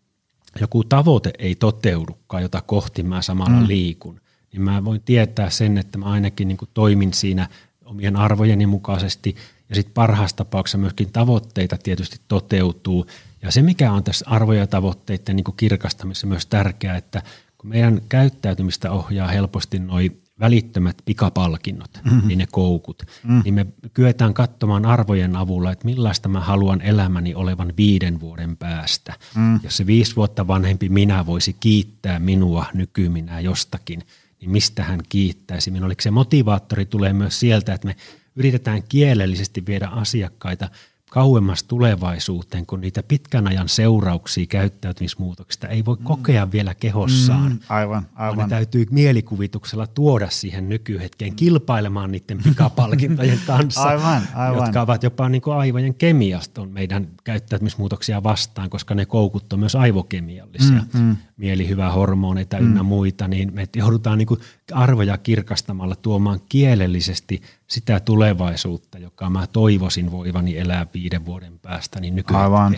[0.60, 3.68] joku tavoite ei toteudukaan, jota kohti mä samalla mm.
[3.68, 4.20] liikun,
[4.52, 7.48] niin mä voin tietää sen, että mä ainakin niin toimin siinä
[7.84, 9.36] omien arvojeni mukaisesti–
[9.68, 13.06] ja sitten parhaassa tapauksessa myöskin tavoitteita tietysti toteutuu.
[13.42, 17.22] Ja se, mikä on tässä arvoja ja tavoitteiden niin kirkastamisessa myös tärkeää, että
[17.58, 22.28] kun meidän käyttäytymistä ohjaa helposti noin välittömät pikapalkinnot, mm-hmm.
[22.28, 23.42] niin ne koukut, mm.
[23.44, 29.14] niin me kyetään katsomaan arvojen avulla, että millaista mä haluan elämäni olevan viiden vuoden päästä.
[29.34, 29.60] Mm.
[29.62, 34.02] Jos se viisi vuotta vanhempi minä voisi kiittää minua nykyminä jostakin,
[34.40, 35.86] niin mistä hän kiittäisi minua.
[35.86, 37.96] Oliko se motivaattori tulee myös sieltä, että me
[38.36, 40.68] yritetään kielellisesti viedä asiakkaita
[41.16, 46.04] kauemmas tulevaisuuteen, kun niitä pitkän ajan seurauksia käyttäytymismuutoksista ei voi mm.
[46.04, 47.52] kokea vielä kehossaan.
[47.52, 48.38] Mm, aivan, aivan.
[48.38, 54.64] ne täytyy mielikuvituksella tuoda siihen nykyhetkeen kilpailemaan niiden pikapalkintojen kanssa, aivan, aivan.
[54.64, 59.74] jotka ovat jopa niin kuin aivojen kemiasta meidän käyttäytymismuutoksia vastaan, koska ne koukut on myös
[59.74, 61.16] aivokemiallisia, mm, mm.
[61.36, 62.64] Mielihyvä hormoneita mm.
[62.64, 64.40] ynnä muita, niin me joudutaan niin kuin
[64.72, 72.14] arvoja kirkastamalla tuomaan kielellisesti sitä tulevaisuutta, joka mä toivoisin voivani elää viiden vuoden päästä, niin
[72.14, 72.76] nykyään Aivan.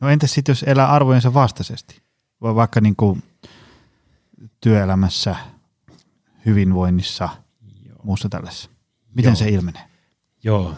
[0.00, 2.02] No entäs sitten, jos elää arvojensa vastaisesti?
[2.42, 3.22] Vai vaikka niin kuin
[4.60, 5.36] työelämässä,
[6.46, 7.28] hyvinvoinnissa,
[7.88, 7.98] Joo.
[8.02, 8.70] muussa tällaisessa.
[9.14, 9.36] Miten Joo.
[9.36, 9.82] se ilmenee?
[10.46, 10.74] Joo,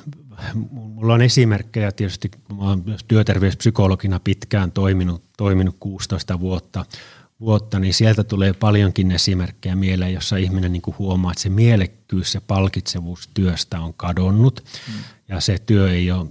[0.71, 6.85] mulla on esimerkkejä tietysti, mä olen myös työterveyspsykologina pitkään toiminut, toiminut 16 vuotta–
[7.41, 12.41] vuotta, niin sieltä tulee paljonkin esimerkkejä mieleen, jossa ihminen niin huomaa, että se mielekkyys ja
[12.41, 14.95] palkitsevuus työstä on kadonnut mm.
[15.29, 16.29] ja se työ ei, ole,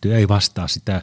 [0.00, 1.02] työ ei vastaa sitä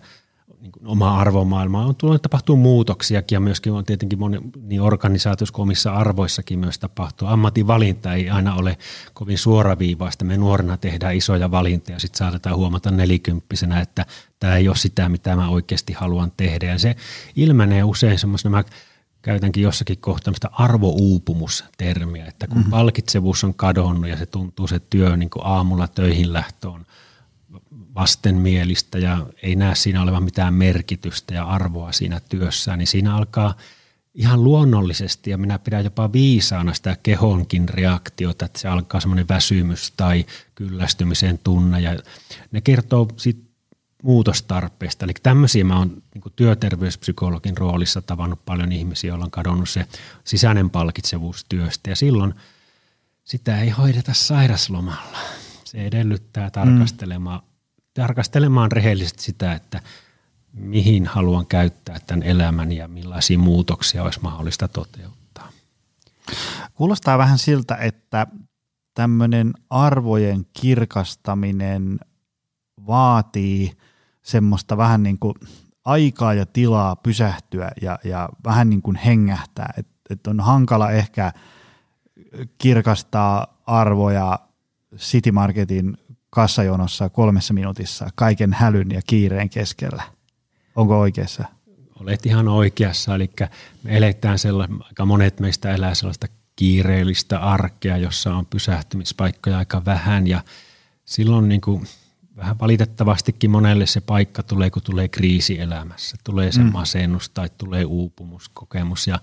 [0.61, 1.85] niin kuin omaa arvomaailmaa.
[1.85, 6.79] On tullut tapahtuu muutoksiakin ja myöskin on tietenkin moni, niin organisaatioissa kuin omissa arvoissakin myös
[6.79, 7.27] tapahtuu.
[7.27, 8.77] Ammatin valinta ei aina ole
[9.13, 10.25] kovin suoraviivaista.
[10.25, 14.05] Me nuorena tehdään isoja valintoja ja sitten saatetaan huomata nelikymppisenä, että
[14.39, 16.65] tämä ei ole sitä, mitä mä oikeasti haluan tehdä.
[16.65, 16.95] Ja se
[17.35, 18.63] ilmenee usein semmoisena,
[19.21, 22.71] käytänkin jossakin kohtaa arvouupumus-termiä, että kun mm-hmm.
[22.71, 26.85] palkitsevuus on kadonnut ja se tuntuu se työ niin kuin aamulla töihin lähtöön
[27.95, 33.55] vastenmielistä ja ei näe siinä olevan mitään merkitystä ja arvoa siinä työssä, niin siinä alkaa
[34.13, 39.93] ihan luonnollisesti ja minä pidän jopa viisaana sitä kehonkin reaktiota, että se alkaa semmoinen väsymys
[39.97, 40.25] tai
[40.55, 41.99] kyllästymisen tunne ja
[42.51, 43.49] ne kertoo sit
[44.03, 45.05] muutostarpeesta.
[45.05, 49.85] Eli tämmöisiä mä oon niin työterveyspsykologin roolissa tavannut paljon ihmisiä, joilla on kadonnut se
[50.23, 51.89] sisäinen palkitsevuus työstä.
[51.89, 52.33] Ja silloin
[53.23, 55.17] sitä ei hoideta sairaslomalla.
[55.63, 57.48] Se edellyttää tarkastelemaan, mm.
[58.01, 59.81] Tarkastelemaan rehellisesti sitä, että
[60.53, 65.49] mihin haluan käyttää tämän elämän ja millaisia muutoksia olisi mahdollista toteuttaa.
[66.73, 68.27] Kuulostaa vähän siltä, että
[68.93, 71.99] tämmöinen arvojen kirkastaminen
[72.87, 73.71] vaatii–
[74.29, 75.35] semmoista vähän niin kuin
[75.85, 79.73] aikaa ja tilaa pysähtyä ja, ja vähän niin kuin hengähtää.
[79.77, 81.31] Että et on hankala ehkä
[82.57, 84.39] kirkastaa arvoja
[84.97, 85.97] City Marketin
[86.29, 90.03] kassajonossa kolmessa minuutissa kaiken hälyn ja kiireen keskellä.
[90.75, 91.45] Onko oikeassa?
[91.99, 93.29] Olet ihan oikeassa, eli
[93.83, 100.27] me eletään sellaista, aika monet meistä elää sellaista kiireellistä arkea, jossa on pysähtymispaikkoja aika vähän
[100.27, 100.43] ja
[101.05, 101.87] silloin niin kuin
[102.37, 106.17] vähän valitettavastikin monelle se paikka tulee, kun tulee kriisi elämässä.
[106.23, 106.71] Tulee se mm.
[106.71, 109.19] masennus tai tulee uupumuskokemus ja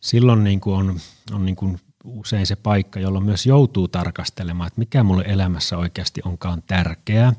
[0.00, 1.00] silloin niin kuin on,
[1.32, 6.20] on niin kuin usein se paikka, jolloin myös joutuu tarkastelemaan, että mikä mulle elämässä oikeasti
[6.24, 7.32] onkaan tärkeää.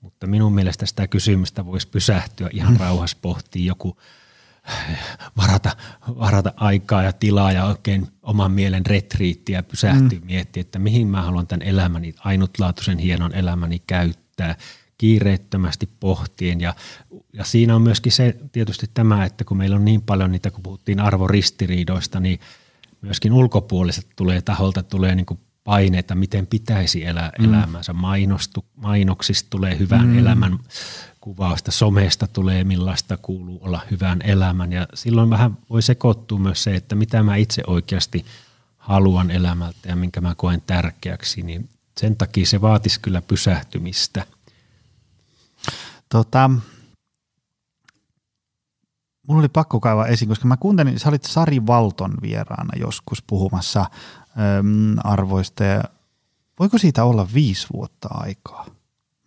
[0.00, 2.80] Mutta minun mielestä sitä kysymystä voisi pysähtyä ihan mm.
[2.80, 3.96] rauhassa pohtia joku
[5.36, 5.76] varata,
[6.08, 10.26] varata aikaa ja tilaa ja oikein oman mielen retriittiä pysähtyä mm.
[10.26, 14.56] miettiä, että mihin mä haluan tämän elämäni, ainutlaatuisen hienon elämäni käyttää käyttää
[14.98, 16.60] kiireettömästi pohtien.
[16.60, 16.74] Ja,
[17.32, 20.62] ja siinä on myöskin se tietysti tämä, että kun meillä on niin paljon niitä, kun
[20.62, 22.40] puhuttiin arvoristiriidoista, niin
[23.02, 27.44] myöskin ulkopuoliset tulee taholta tulee niin kuin paineita, miten pitäisi elää mm.
[27.44, 27.92] elämänsä.
[27.92, 30.18] Mainostu, mainoksista tulee hyvän mm.
[30.18, 30.58] elämän
[31.20, 34.72] kuvausta, somesta tulee millaista kuuluu olla hyvän elämän.
[34.72, 38.24] Ja silloin vähän voi sekoittua myös se, että mitä mä itse oikeasti
[38.78, 44.26] haluan elämältä ja minkä mä koen tärkeäksi, niin sen takia se vaatisi kyllä pysähtymistä.
[46.08, 46.50] Tota,
[49.32, 53.80] mulla oli pakko kaivaa esiin, koska mä kuuntelin, sä olit Sari Valton vieraana joskus puhumassa
[53.80, 55.82] äm, arvoista ja
[56.58, 58.66] voiko siitä olla viisi vuotta aikaa?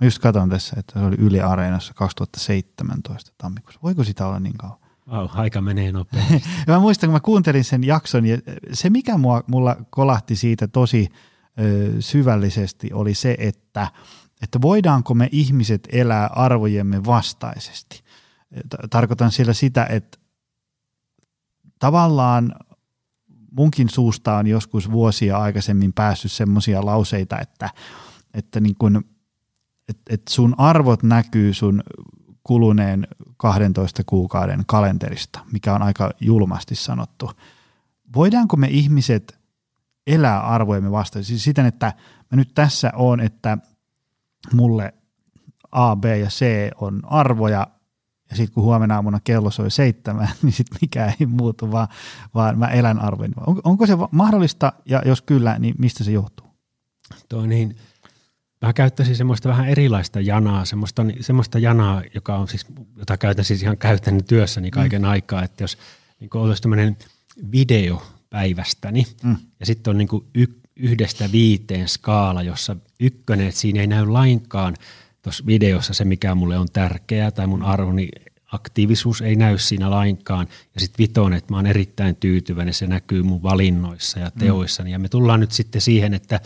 [0.02, 3.80] Mä just katson tässä, että se oli Yle Areenassa 2017 tammikuussa.
[3.84, 4.78] Voiko sitä olla niin kauan?
[5.12, 6.44] Wow, aika menee nopeasti.
[6.68, 8.38] mä muistan, kun mä kuuntelin sen jakson, ja
[8.74, 11.10] se mikä mua, mulla kolahti siitä tosi
[11.60, 13.88] ö, syvällisesti oli se, että,
[14.42, 18.04] että voidaanko me ihmiset elää arvojemme vastaisesti.
[18.90, 20.18] Tarkoitan sillä sitä, että
[21.80, 22.56] tavallaan
[23.52, 27.70] munkin suusta on joskus vuosia aikaisemmin päässyt semmoisia lauseita, että,
[28.34, 29.06] että niin kun,
[29.90, 31.84] et, et sun arvot näkyy sun
[32.44, 37.32] kuluneen 12 kuukauden kalenterista, mikä on aika julmasti sanottu.
[38.16, 39.40] Voidaanko me ihmiset
[40.08, 41.26] elää arvojemme vastaan?
[41.26, 41.94] Siis siten, että
[42.32, 43.58] mä nyt tässä on, että
[44.54, 44.94] mulle
[45.72, 46.46] A, B ja C
[46.82, 47.68] on arvoja,
[48.36, 51.88] ja sitten kun huomenna aamuna kello soi seitsemän, niin sitten mikä ei muutu, vaan,
[52.34, 53.34] vaan mä elän arvojen.
[53.48, 56.48] On, onko se mahdollista, ja jos kyllä, niin mistä se johtuu?
[57.30, 57.76] Tuo niin,
[58.62, 62.66] Mä käyttäisin semmoista vähän erilaista janaa, semmoista, semmoista janaa, joka on siis,
[62.98, 65.10] jota käytän siis ihan käytännön työssäni kaiken mm.
[65.10, 65.78] aikaa, että jos
[66.20, 66.98] niin olisi tämmöinen
[67.52, 69.36] video päivästäni mm.
[69.60, 70.46] ja sitten on niin kuin y,
[70.76, 74.76] yhdestä viiteen skaala, jossa ykkönen, että siinä ei näy lainkaan
[75.22, 78.10] tuossa videossa se, mikä mulle on tärkeää tai mun arvoni
[78.56, 80.48] aktiivisuus ei näy siinä lainkaan.
[80.74, 84.40] Ja sitten vitonen, että mä oon erittäin tyytyväinen, se näkyy mun valinnoissa ja mm.
[84.40, 84.90] teoissani.
[84.90, 84.94] Mm.
[84.94, 86.40] Ja me tullaan nyt sitten siihen, että,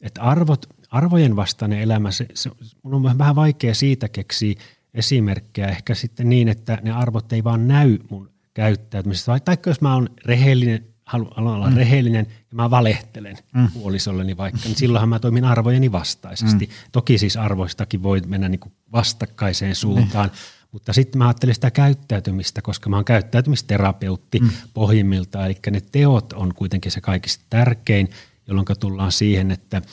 [0.00, 2.50] että arvot– arvojen vastainen elämä, se, se,
[2.82, 4.54] mun on vähän vaikea siitä keksiä
[4.94, 9.40] esimerkkejä ehkä sitten niin, että ne arvot ei vaan näy mun käyttäytymisestä.
[9.40, 11.76] Tai jos mä oon rehellinen, haluan olla mm.
[11.76, 13.68] rehellinen ja mä valehtelen mm.
[13.72, 16.66] puolisolleni vaikka, niin silloinhan mä toimin arvojeni vastaisesti.
[16.66, 16.72] Mm.
[16.92, 20.36] Toki siis arvoistakin voi mennä niin kuin vastakkaiseen suuntaan, mm.
[20.72, 24.50] Mutta sitten mä ajattelen sitä käyttäytymistä, koska mä oon käyttäytymisterapeutti mm.
[24.74, 28.10] pohjimmiltaan, eli ne teot on kuitenkin se kaikista tärkein,
[28.46, 29.82] jolloin tullaan siihen, että–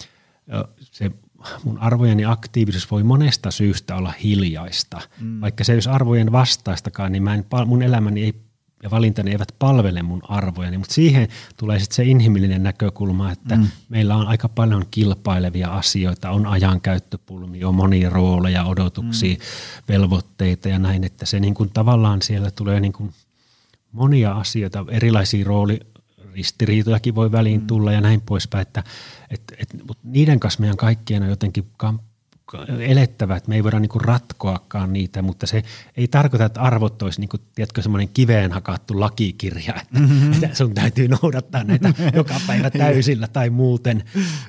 [0.91, 1.11] se
[1.63, 5.01] mun arvojeni aktiivisuus voi monesta syystä olla hiljaista.
[5.19, 5.41] Mm.
[5.41, 8.33] Vaikka se ei olisi arvojen vastaistakaan, niin mä en, mun elämäni ei,
[8.85, 10.77] ja valintani eivät palvele mun arvojani.
[10.77, 13.67] Mutta siihen tulee sitten se inhimillinen näkökulma, että mm.
[13.89, 19.41] meillä on aika paljon kilpailevia asioita, on ajankäyttöpulmia, on monia rooleja, odotuksia, mm.
[19.89, 23.13] velvoitteita ja näin, että se niin kuin tavallaan siellä tulee niin kuin
[23.91, 25.79] monia asioita, erilaisia rooli,
[26.33, 27.67] ristiriitojakin voi väliin mm.
[27.67, 28.83] tulla ja näin poispäin, että
[29.29, 32.14] et, et, mutta niiden kanssa meidän kaikkien on jotenkin kamp-
[32.79, 35.63] elettävä, että me ei voida niinku ratkoakaan niitä, mutta se
[35.97, 40.33] ei tarkoita, että arvot olisi niinku, tiedätkö, semmoinen kiveen hakattu lakikirja, että, mm-hmm.
[40.33, 44.03] että sun täytyy noudattaa näitä joka päivä täysillä tai muuten.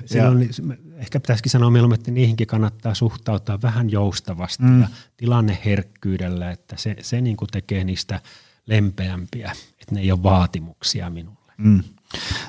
[0.05, 0.49] Silloin
[0.97, 4.81] ehkä pitäisikin sanoa mieluummin, että niihinkin kannattaa suhtautua vähän joustavasti mm.
[4.81, 8.21] ja tilanneherkkyydellä, että se, se niinku tekee niistä
[8.65, 11.53] lempeämpiä, että ne ei ole vaatimuksia minulle.
[11.57, 11.83] Mm.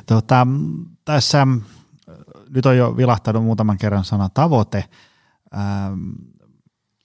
[0.07, 0.47] Tota,
[1.05, 1.47] tässä
[2.51, 4.85] nyt on jo vilahtanut muutaman kerran sana tavoite.
[5.55, 6.11] Ähm,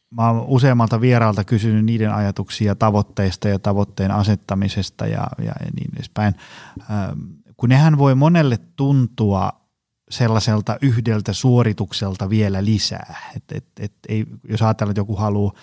[0.10, 6.36] mä oon useammalta vieraalta kysynyt niiden ajatuksia tavoitteista ja tavoitteen asettamisesta ja, ja niin edespäin.
[6.92, 7.20] Ähm,
[7.58, 9.52] kun nehän voi monelle tuntua
[10.10, 13.16] sellaiselta yhdeltä suoritukselta vielä lisää.
[13.36, 15.54] Et, et, et ei, jos ajatellaan, että joku haluaa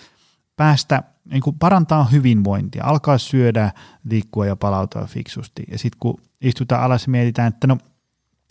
[0.55, 3.71] päästä, niin kuin parantaa hyvinvointia, alkaa syödä,
[4.03, 5.63] liikkua ja palautua fiksusti.
[5.71, 7.77] Ja sitten kun istutaan alas ja mietitään, että no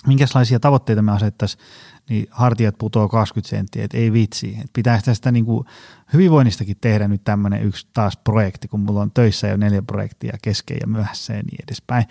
[0.06, 1.64] minkälaisia tavoitteita me asettaisiin,
[2.10, 4.48] niin hartiat putoo 20 senttiä, että ei vitsi.
[4.48, 5.66] Että pitäisi tästä niin kuin
[6.12, 10.76] hyvinvoinnistakin tehdä nyt tämmöinen yksi taas projekti, kun mulla on töissä jo neljä projektia kesken
[10.80, 12.04] ja myöhässä ja niin edespäin.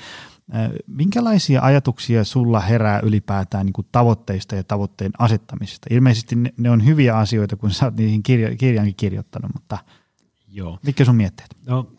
[0.88, 5.88] Minkälaisia ajatuksia sulla herää ylipäätään niin kuin tavoitteista ja tavoitteen asettamisesta?
[5.92, 9.78] Ilmeisesti ne, ne on hyviä asioita, kun sä oot niihin kirja, kirjankin kirjoittanut, mutta
[10.48, 10.80] Joo.
[10.86, 11.56] mitkä sun mietteet?
[11.66, 11.92] No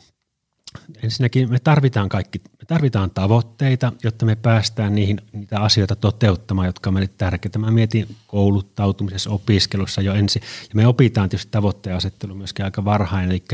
[1.02, 6.94] ensinnäkin me tarvitaan kaikki, tarvitaan tavoitteita, jotta me päästään niihin niitä asioita toteuttamaan, jotka on
[6.94, 7.59] meille tärkeitä.
[7.59, 13.30] Mä mietin kouluttautumisessa, opiskelussa jo ensin, ja me opitaan tietysti tavoitteen asettelu myöskin aika varhain,
[13.30, 13.44] eli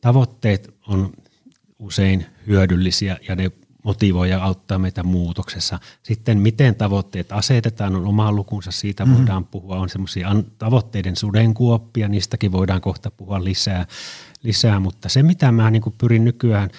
[0.00, 1.12] tavoitteet on
[1.78, 3.50] usein hyödyllisiä ja ne
[3.82, 5.78] motivoi ja auttaa meitä muutoksessa.
[6.02, 9.18] Sitten miten tavoitteet asetetaan on oma lukunsa, siitä mm-hmm.
[9.18, 9.76] voidaan puhua.
[9.76, 13.86] On semmoisia tavoitteiden sudenkuoppia, niistäkin voidaan kohta puhua lisää
[14.42, 16.70] lisää, mutta se mitä mä niin pyrin nykyään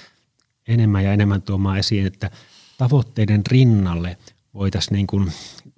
[0.67, 2.31] enemmän ja enemmän tuomaan esiin, että
[2.77, 4.17] tavoitteiden rinnalle
[4.53, 5.31] voitaisiin niin kuin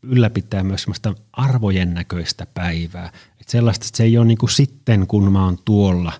[0.03, 3.11] ylläpitää myös sellaista arvojen näköistä päivää.
[3.39, 6.13] Että sellaista, että se ei ole niin kuin sitten, kun mä oon tuolla,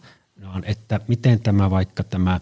[0.43, 2.39] vaan että miten tämä vaikka tämä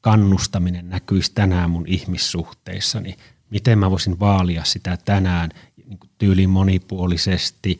[0.00, 3.16] kannustaminen näkyisi tänään mun ihmissuhteissani,
[3.50, 5.50] miten mä voisin vaalia sitä tänään
[5.86, 7.78] niin tyyliin monipuolisesti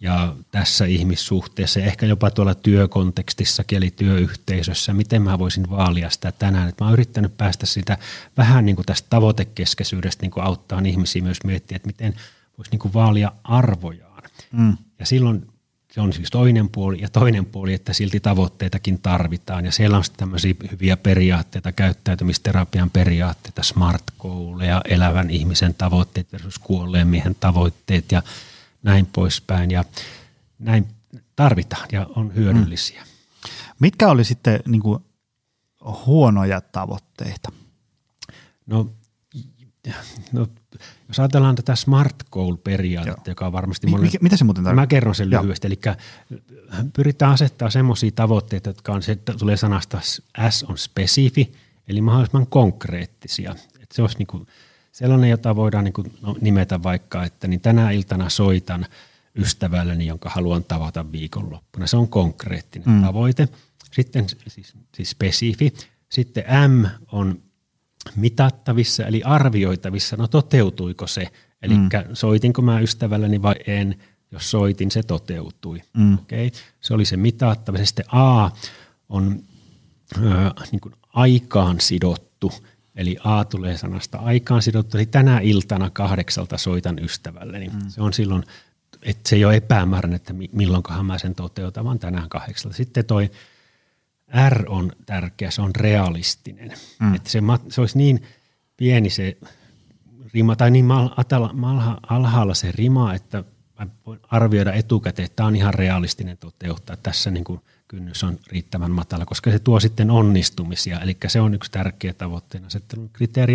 [0.00, 6.32] ja tässä ihmissuhteessa ja ehkä jopa tuolla työkontekstissakin eli työyhteisössä, miten mä voisin vaalia sitä
[6.32, 6.68] tänään.
[6.68, 7.98] Et mä oon yrittänyt päästä sitä
[8.36, 12.14] vähän niin kuin tästä tavoitekeskeisyydestä niin kuin auttaa ihmisiä myös miettiä, että miten
[12.58, 14.22] voisi niin kuin vaalia arvojaan.
[14.52, 14.76] Mm.
[14.98, 15.46] Ja silloin
[15.92, 19.64] se on siis toinen puoli ja toinen puoli, että silti tavoitteitakin tarvitaan.
[19.64, 26.58] Ja siellä on sitten tämmöisiä hyviä periaatteita, käyttäytymisterapian periaatteita, smart goaleja, elävän ihmisen tavoitteet versus
[26.58, 28.22] kuolleen miehen tavoitteet ja
[28.82, 29.70] näin poispäin.
[29.70, 29.84] Ja
[30.58, 30.88] näin
[31.36, 33.02] tarvitaan ja on hyödyllisiä.
[33.02, 33.08] Mm.
[33.80, 35.04] Mitkä oli sitten niin kuin,
[36.06, 37.52] huonoja tavoitteita?
[38.66, 38.90] No,
[40.32, 40.46] no
[41.08, 43.86] jos ajatellaan tätä smart goal-periaatetta, joka on varmasti...
[43.86, 44.82] Mi- mikä, mitä se muuten tarkoittaa?
[44.82, 45.66] Mä kerron sen lyhyesti.
[45.66, 45.80] Eli
[46.92, 50.00] pyritään asettaa semmoisia tavoitteita, jotka on se, että tulee sanasta
[50.50, 51.52] S on spesifi,
[51.88, 53.54] eli mahdollisimman konkreettisia.
[53.80, 54.46] Että se olisi niin kuin
[54.92, 58.86] sellainen, jota voidaan niin kuin no, nimetä vaikka, että niin tänä iltana soitan
[59.34, 61.86] ystävälleni, jonka haluan tavata viikonloppuna.
[61.86, 63.02] Se on konkreettinen mm.
[63.02, 63.48] tavoite.
[63.92, 65.74] Sitten siis, siis spesifi.
[66.08, 67.42] Sitten M on
[68.16, 71.28] mitattavissa eli arvioitavissa, no toteutuiko se,
[71.62, 71.88] eli mm.
[72.12, 73.96] soitinko mä ystävälläni vai en,
[74.30, 75.82] jos soitin, se toteutui.
[75.96, 76.14] Mm.
[76.14, 76.50] Okay.
[76.80, 77.86] Se oli se mitattavissa.
[77.86, 78.50] Sitten A
[79.08, 79.42] on
[80.16, 80.20] ö,
[80.72, 82.52] niin kuin aikaan sidottu,
[82.96, 87.68] eli A tulee sanasta aikaan sidottu, eli tänä iltana kahdeksalta soitan ystävälleni.
[87.68, 87.88] Mm.
[87.88, 88.44] Se on silloin,
[89.02, 92.76] että se ei ole epämääräinen, että milloinkohan mä sen toteutan, vaan tänään kahdeksalta.
[92.76, 93.30] Sitten toi
[94.48, 96.72] R on tärkeä, se on realistinen.
[97.00, 97.14] Mm.
[97.14, 98.22] Että se, se olisi niin
[98.76, 99.36] pieni se
[100.34, 103.44] rima, tai niin mal, atala, malha, alhaalla se rima, että
[104.06, 106.96] voin arvioida etukäteen, että tämä on ihan realistinen toteuttaa.
[106.96, 111.00] Tässä niin kuin kynnys on riittävän matala, koska se tuo sitten onnistumisia.
[111.00, 113.54] Eli se on yksi tärkeä tavoitteen asettelun kriteeri.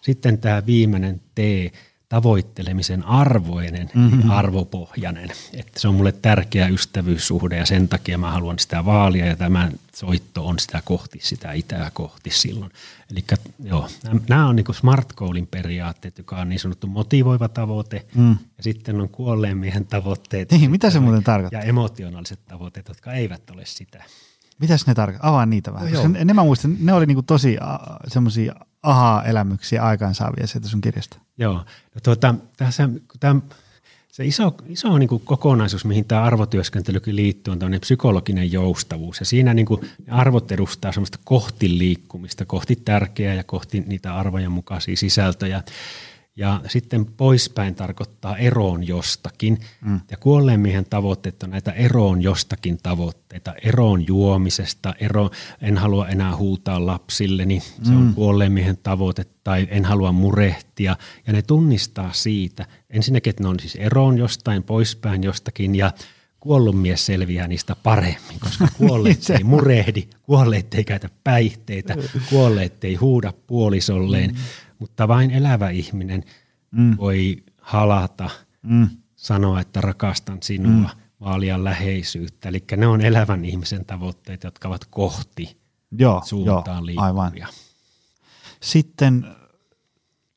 [0.00, 1.38] Sitten tämä viimeinen T,
[2.12, 4.30] tavoittelemisen arvoinen, mm-hmm.
[4.30, 5.30] arvopohjainen.
[5.52, 9.70] Että se on mulle tärkeä ystävyyssuhde ja sen takia mä haluan sitä vaalia ja tämä
[9.94, 12.72] soitto on sitä kohti, sitä itää kohti silloin.
[13.10, 13.24] Eli
[13.64, 13.88] joo,
[14.28, 18.36] nämä on niin smart goalin periaatteet, joka on niin sanottu motivoiva tavoite mm.
[18.56, 20.52] ja sitten on kuolleen miehen tavoitteet.
[20.52, 21.60] Niin, mitä se muuten tarkoittaa?
[21.60, 24.04] Ja emotionaaliset tavoitteet, jotka eivät ole sitä.
[24.58, 25.30] Mitäs ne tarkoittaa?
[25.30, 25.92] Avaa niitä vähän.
[25.92, 27.56] No, ne, ne mä muistan, ne oli niinku tosi
[28.08, 31.18] semmoisia aha-elämyksiä aikaansaavia sieltä sun kirjasta.
[31.38, 31.54] Joo.
[31.94, 32.88] No, tuota, tässä,
[33.20, 33.40] tämä,
[34.12, 39.20] se iso, iso niin kuin kokonaisuus, mihin tämä arvotyöskentelykin liittyy, on tämmöinen psykologinen joustavuus.
[39.20, 44.52] Ja siinä niin kuin arvot edustaa semmoista kohti liikkumista, kohti tärkeää ja kohti niitä arvojen
[44.52, 45.62] mukaisia sisältöjä.
[46.36, 49.58] Ja sitten poispäin tarkoittaa eroon jostakin.
[49.80, 50.00] Mm.
[50.10, 53.54] Ja kuolleen miehen tavoitteet on näitä eroon jostakin tavoitteita.
[53.62, 57.96] Eroon juomisesta, ero, en halua enää huutaa lapsilleni, se mm.
[57.96, 60.96] on kuolleen miehen tavoite, tai en halua murehtia.
[61.26, 65.92] Ja ne tunnistaa siitä, ensinnäkin, että ne on siis eroon jostain, poispäin jostakin, ja
[66.40, 71.96] kuollut mies selviää niistä paremmin, koska kuolleet ei murehdi, kuolleet ei käytä päihteitä,
[72.30, 74.30] kuolleet ei huuda puolisolleen.
[74.30, 74.36] Mm
[74.82, 76.24] mutta vain elävä ihminen
[76.70, 76.96] mm.
[76.96, 78.30] voi halata,
[78.62, 78.88] mm.
[79.16, 81.00] sanoa, että rakastan sinua, mm.
[81.20, 82.48] vaalia läheisyyttä.
[82.48, 85.56] Eli ne on elävän ihmisen tavoitteet, jotka ovat kohti
[85.98, 87.32] joo, suuntaan joo, aivan.
[88.60, 89.26] Sitten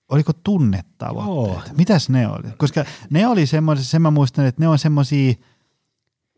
[0.09, 1.67] oliko tunnetavoitteet?
[1.67, 1.77] Joo.
[1.77, 2.51] Mitäs ne oli?
[2.57, 5.33] Koska ne oli semmoisia, sen mä muistan, että ne on semmoisia–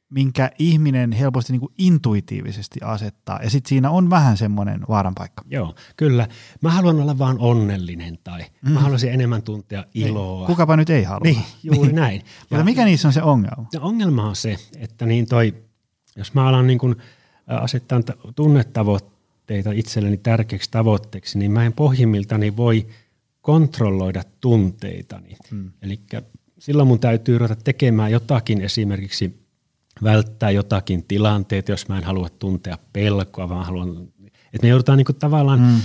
[0.10, 3.40] minkä ihminen helposti niin kuin intuitiivisesti asettaa.
[3.44, 5.44] Ja sitten siinä on vähän semmoinen vaaran paikka.
[5.50, 6.28] Joo, kyllä.
[6.62, 8.72] Mä haluan olla vaan onnellinen tai mm.
[8.72, 10.08] mä haluaisin enemmän tuntea niin.
[10.08, 10.40] iloa.
[10.40, 10.48] Niin.
[10.48, 11.24] Kukapa nyt ei halua.
[11.24, 11.96] Niin, juuri niin.
[11.96, 12.22] näin.
[12.50, 13.68] Mutta mikä niissä on se ongelma?
[13.74, 15.54] Ja ongelma on se, että niin toi,
[16.16, 16.96] jos mä alan niin kuin
[17.48, 18.00] asettaa
[18.36, 22.88] tunnetavoitteita itselleni tärkeäksi tavoitteeksi, niin mä en pohjimmiltani voi
[23.42, 25.38] kontrolloida tunteitani.
[25.52, 25.72] Mm.
[25.82, 26.00] Eli
[26.60, 29.47] silloin mun täytyy ruveta tekemään jotakin esimerkiksi
[30.04, 35.16] välttää jotakin tilanteita, jos mä en halua tuntea pelkoa, vaan haluan, että me joudutaan niin
[35.20, 35.82] tavallaan mm.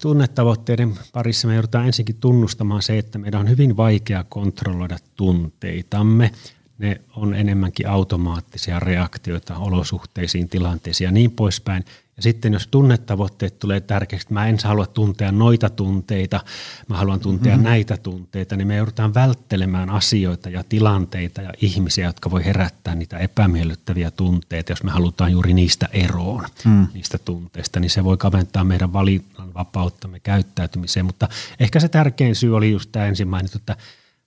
[0.00, 6.30] tunnetavoitteiden parissa, me joudutaan ensinkin tunnustamaan se, että meidän on hyvin vaikea kontrolloida tunteitamme.
[6.78, 11.84] Ne on enemmänkin automaattisia reaktioita olosuhteisiin, tilanteisiin ja niin poispäin.
[12.16, 16.40] Ja sitten jos tunnetavoitteet tulee tärkeäksi, mä en halua tuntea noita tunteita,
[16.88, 17.62] mä haluan tuntea mm.
[17.62, 23.18] näitä tunteita, niin me joudutaan välttelemään asioita ja tilanteita ja ihmisiä, jotka voi herättää niitä
[23.18, 26.86] epämiellyttäviä tunteita, jos me halutaan juuri niistä eroon, mm.
[26.94, 31.06] niistä tunteista, niin se voi kaventaa meidän valinnan vapauttamme käyttäytymiseen.
[31.06, 31.28] Mutta
[31.60, 33.76] ehkä se tärkein syy oli just tämä ensin mainittu, että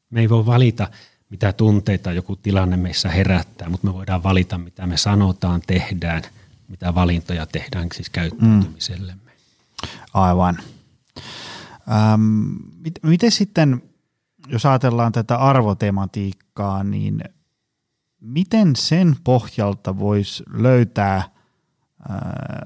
[0.09, 0.87] me ei voi valita,
[1.29, 6.23] mitä tunteita joku tilanne meissä herättää, mutta me voidaan valita, mitä me sanotaan, tehdään,
[6.69, 9.31] mitä valintoja tehdään siis käyttäytymisellemme.
[9.31, 9.89] Mm.
[10.13, 10.57] Aivan.
[11.91, 12.21] Ähm,
[12.77, 13.83] mit, miten sitten,
[14.47, 17.23] jos ajatellaan tätä arvotematiikkaa, niin
[18.21, 21.27] miten sen pohjalta voisi löytää äh,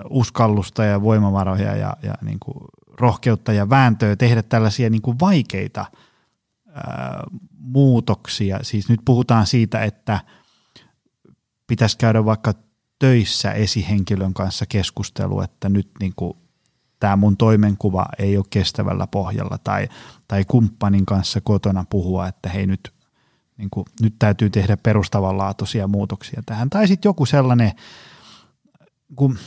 [0.10, 2.58] uskallusta ja voimavaroja ja, ja niin kuin
[3.00, 5.86] rohkeutta ja vääntöä tehdä tällaisia niin kuin vaikeita–
[7.60, 8.60] muutoksia.
[8.62, 10.20] Siis nyt puhutaan siitä, että
[11.68, 12.54] pitäisi käydä vaikka
[13.04, 16.38] töissä esihenkilön kanssa keskustelu, että nyt niin kuin
[17.00, 19.90] tämä mun toimenkuva ei ole kestävällä pohjalla tai,
[20.28, 22.94] tai kumppanin kanssa kotona puhua, että hei nyt,
[23.58, 26.70] niin kuin, nyt täytyy tehdä perustavanlaatuisia muutoksia tähän.
[26.70, 27.72] Tai sitten joku sellainen,
[29.16, 29.38] kun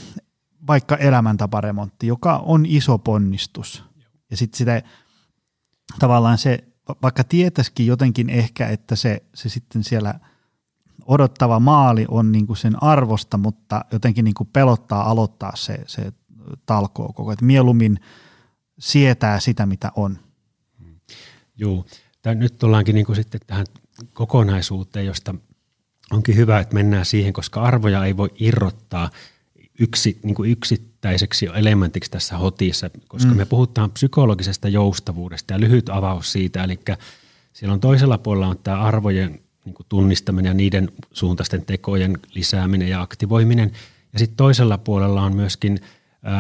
[0.67, 3.85] vaikka elämäntaparemontti, joka on iso ponnistus
[4.31, 4.83] ja sitten sitä
[5.99, 6.65] tavallaan se
[7.03, 10.21] vaikka tietäisikin jotenkin ehkä, että se, se sitten siellä
[11.07, 16.13] odottava maali on niin kuin sen arvosta, mutta jotenkin niin kuin pelottaa aloittaa se, se
[16.67, 17.39] talkoo koko ajan.
[17.43, 18.01] Mieluummin
[18.79, 20.19] sietää sitä, mitä on.
[21.57, 21.85] Joo,
[22.27, 23.67] Tää, nyt tullaankin niin kuin sitten tähän
[24.13, 25.35] kokonaisuuteen, josta
[26.11, 29.11] onkin hyvä, että mennään siihen, koska arvoja ei voi irrottaa
[29.79, 33.37] yksi, niin kuin yksittäiseksi elementiksi tässä hotissa, koska mm.
[33.37, 36.79] me puhutaan psykologisesta joustavuudesta ja lyhyt avaus siitä, eli
[37.53, 42.89] siellä on toisella puolella on tämä arvojen niin kuin tunnistaminen ja niiden suuntaisten tekojen lisääminen
[42.89, 43.73] ja aktivoiminen,
[44.13, 45.81] ja sitten toisella puolella on myöskin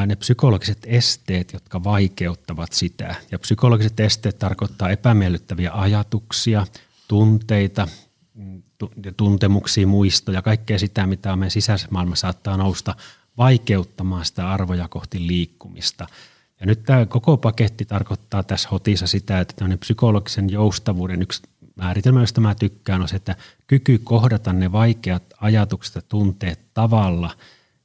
[0.06, 3.14] ne psykologiset esteet, jotka vaikeuttavat sitä.
[3.30, 6.66] Ja psykologiset esteet tarkoittaa epämiellyttäviä ajatuksia,
[7.08, 7.88] tunteita,
[8.34, 8.62] mm,
[9.16, 12.94] tuntemuksia, muistoja, kaikkea sitä, mitä meidän sisäisessä maailmassa saattaa nousta
[13.38, 16.06] vaikeuttamaan sitä arvoja kohti liikkumista.
[16.60, 21.42] Ja nyt tämä koko paketti tarkoittaa tässä hotissa sitä, että tämmöinen psykologisen joustavuuden yksi
[21.76, 27.30] määritelmä, josta mä tykkään, on se, että kyky kohdata ne vaikeat ajatukset ja tunteet tavalla,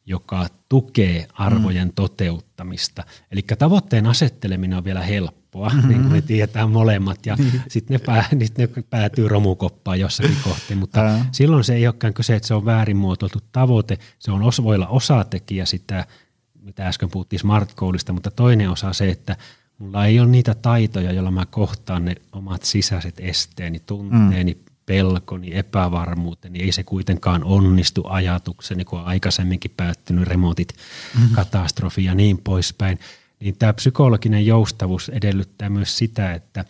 [0.06, 1.94] joka tukee arvojen mm.
[1.94, 3.04] toteuttamista.
[3.32, 5.90] Eli tavoitteen asetteleminen on vielä helppo helppoa, mm-hmm.
[5.90, 7.62] niin kuin me tiedetään molemmat, ja niin.
[7.68, 8.26] sitten ne, pää,
[8.58, 11.26] ne päätyy romukoppaan jossakin kohti, mutta Ää.
[11.32, 14.76] silloin se ei olekaan kyse, että se on väärin muotoiltu tavoite, se on os, voi
[14.76, 16.06] olla osatekijä sitä,
[16.62, 19.38] mitä äsken puhuttiin smart goalista, mutta toinen osa se, että
[19.82, 24.60] mulla ei ole niitä taitoja, joilla mä kohtaan ne omat sisäiset esteeni, tunteeni, mm.
[24.86, 30.74] pelkoni, epävarmuuteni, ei se kuitenkaan onnistu ajatukseni, kun on aikaisemminkin päättynyt remontit,
[31.16, 31.36] mm-hmm.
[31.36, 33.00] katastrofi ja niin poispäin
[33.40, 36.66] niin tämä psykologinen joustavuus edellyttää myös sitä, että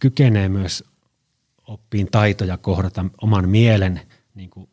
[0.00, 0.84] kykenee myös
[1.66, 4.00] oppiin taitoja kohdata oman mielen
[4.34, 4.68] niin kuin,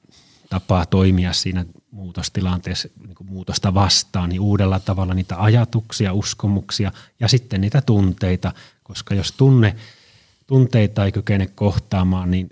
[0.49, 7.27] tapaa toimia siinä muutostilanteessa niin kuin muutosta vastaan, niin uudella tavalla niitä ajatuksia, uskomuksia ja
[7.27, 9.75] sitten niitä tunteita, koska jos tunne,
[10.47, 12.49] tunteita ei kykene kohtaamaan, niin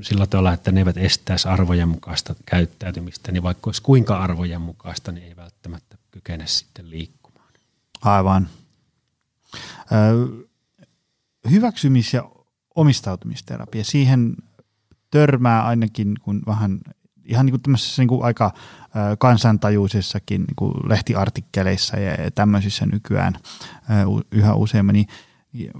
[0.00, 5.12] sillä tavalla, että ne eivät estäisi arvojen mukaista käyttäytymistä, niin vaikka olisi kuinka arvojen mukaista,
[5.12, 7.52] niin ei välttämättä kykene sitten liikkumaan.
[8.02, 8.48] Aivan.
[11.50, 12.30] hyväksymis- ja
[12.74, 14.36] omistautumisterapia, siihen
[15.10, 16.80] törmää ainakin kun vähän
[17.32, 18.50] ihan niin kuin tämmöisessä niin kuin aika
[19.18, 23.34] kansantajuisissakin niin kuin lehtiartikkeleissa ja tämmöisissä nykyään
[24.32, 25.06] yhä useammin, niin,
[25.52, 25.72] niin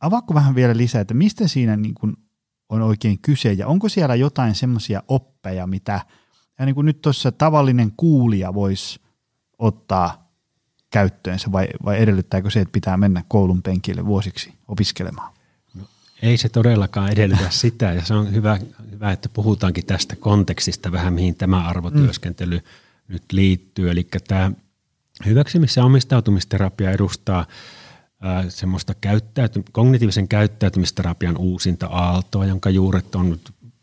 [0.00, 2.16] avaako vähän vielä lisää, että mistä siinä niin kuin
[2.68, 6.00] on oikein kyse ja onko siellä jotain semmoisia oppeja, mitä
[6.58, 9.00] ja niin kuin nyt tuossa tavallinen kuulija voisi
[9.58, 10.30] ottaa
[10.90, 15.35] käyttöönsä vai, vai edellyttääkö se, että pitää mennä koulun penkille vuosiksi opiskelemaan?
[16.22, 18.58] Ei se todellakaan edellytä sitä ja se on hyvä,
[18.90, 22.62] hyvä, että puhutaankin tästä kontekstista vähän, mihin tämä arvotyöskentely mm.
[23.08, 23.90] nyt liittyy.
[23.90, 24.52] Eli tämä
[25.26, 27.46] hyväksymis- ja omistautumisterapia edustaa
[28.48, 33.40] semmoista käyttäyty- kognitiivisen käyttäytymisterapian uusinta aaltoa, jonka juuret on,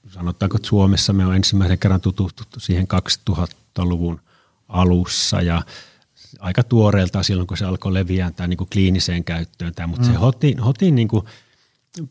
[0.07, 2.87] sanotaanko, että Suomessa me on ensimmäisen kerran tutustuttu siihen
[3.29, 4.21] 2000-luvun
[4.67, 5.61] alussa ja
[6.39, 9.73] aika tuoreelta silloin, kun se alkoi leviää niin kuin kliiniseen käyttöön.
[9.75, 10.13] Tämä, mutta mm.
[10.13, 11.25] se hotin, hotin niin kuin,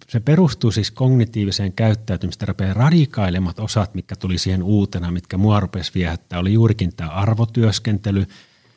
[0.08, 2.76] se perustuu siis kognitiiviseen käyttäytymisterapiaan.
[2.76, 8.26] Radikailemmat osat, mitkä tuli siihen uutena, mitkä mua rupesi viehättää, oli juurikin tämä arvotyöskentely,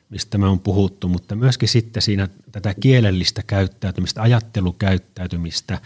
[0.10, 5.82] mistä me on puhuttu, mutta myöskin sitten siinä tätä kielellistä käyttäytymistä, ajattelukäyttäytymistä,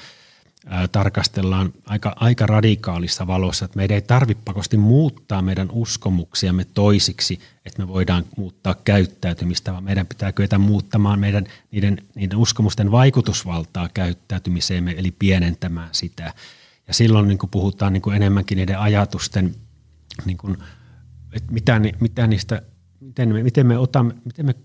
[0.92, 7.82] tarkastellaan aika, aika radikaalissa valossa, että meidän ei tarvitse pakosti muuttaa meidän uskomuksiamme toisiksi, että
[7.82, 14.96] me voidaan muuttaa käyttäytymistä, vaan meidän pitää kyetä muuttamaan meidän niiden, niiden uskomusten vaikutusvaltaa käyttäytymiseemme,
[14.98, 16.34] eli pienentämään sitä.
[16.88, 19.56] Ja silloin niin kuin puhutaan niin kuin enemmänkin niiden ajatusten,
[20.26, 20.58] niin kuin,
[21.34, 22.62] että mitä, mitä niistä,
[23.00, 24.56] miten me, miten me, otamme, miten me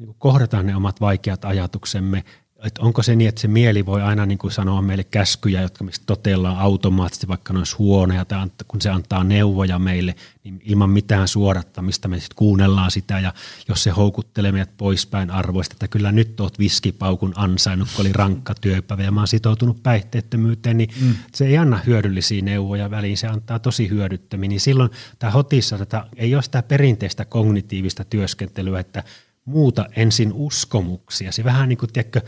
[0.00, 2.24] niin kohdataan ne omat vaikeat ajatuksemme
[2.64, 5.84] että onko se niin, että se mieli voi aina niin kuin sanoa meille käskyjä, jotka
[5.84, 10.90] mistä totellaan automaattisesti, vaikka ne olisi huoneja, tai kun se antaa neuvoja meille, niin ilman
[10.90, 13.34] mitään suodattamista me sitten kuunnellaan sitä, ja
[13.68, 18.54] jos se houkuttelee meidät poispäin arvoista, että kyllä nyt oot viskipaukun ansainnut, kun oli rankka
[18.54, 21.14] työpäivä, ja mä oon sitoutunut päihteettömyyteen, niin mm.
[21.34, 26.06] se ei anna hyödyllisiä neuvoja väliin, se antaa tosi hyödyttömiä, niin silloin tämä hotissa tätä,
[26.16, 29.04] ei ole sitä perinteistä kognitiivista työskentelyä, että
[29.44, 31.32] muuta ensin uskomuksia.
[31.32, 32.20] Se vähän niin kuin, tiedätkö,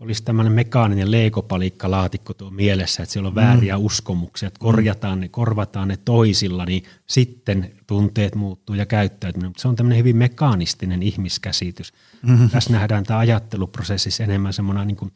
[0.00, 3.84] olisi tämmöinen mekaaninen leikopalikkalaatikko tuo mielessä, että siellä on vääriä mm.
[3.84, 9.50] uskomuksia, että korjataan ne, korvataan ne toisilla, niin sitten tunteet muuttuu ja käyttäytyminen.
[9.50, 11.92] Mutta se on tämmöinen hyvin mekaanistinen ihmiskäsitys.
[12.22, 12.50] Mm-hmm.
[12.50, 15.12] Tässä nähdään tämä ajatteluprosessissa enemmän semmoinen niin kuin,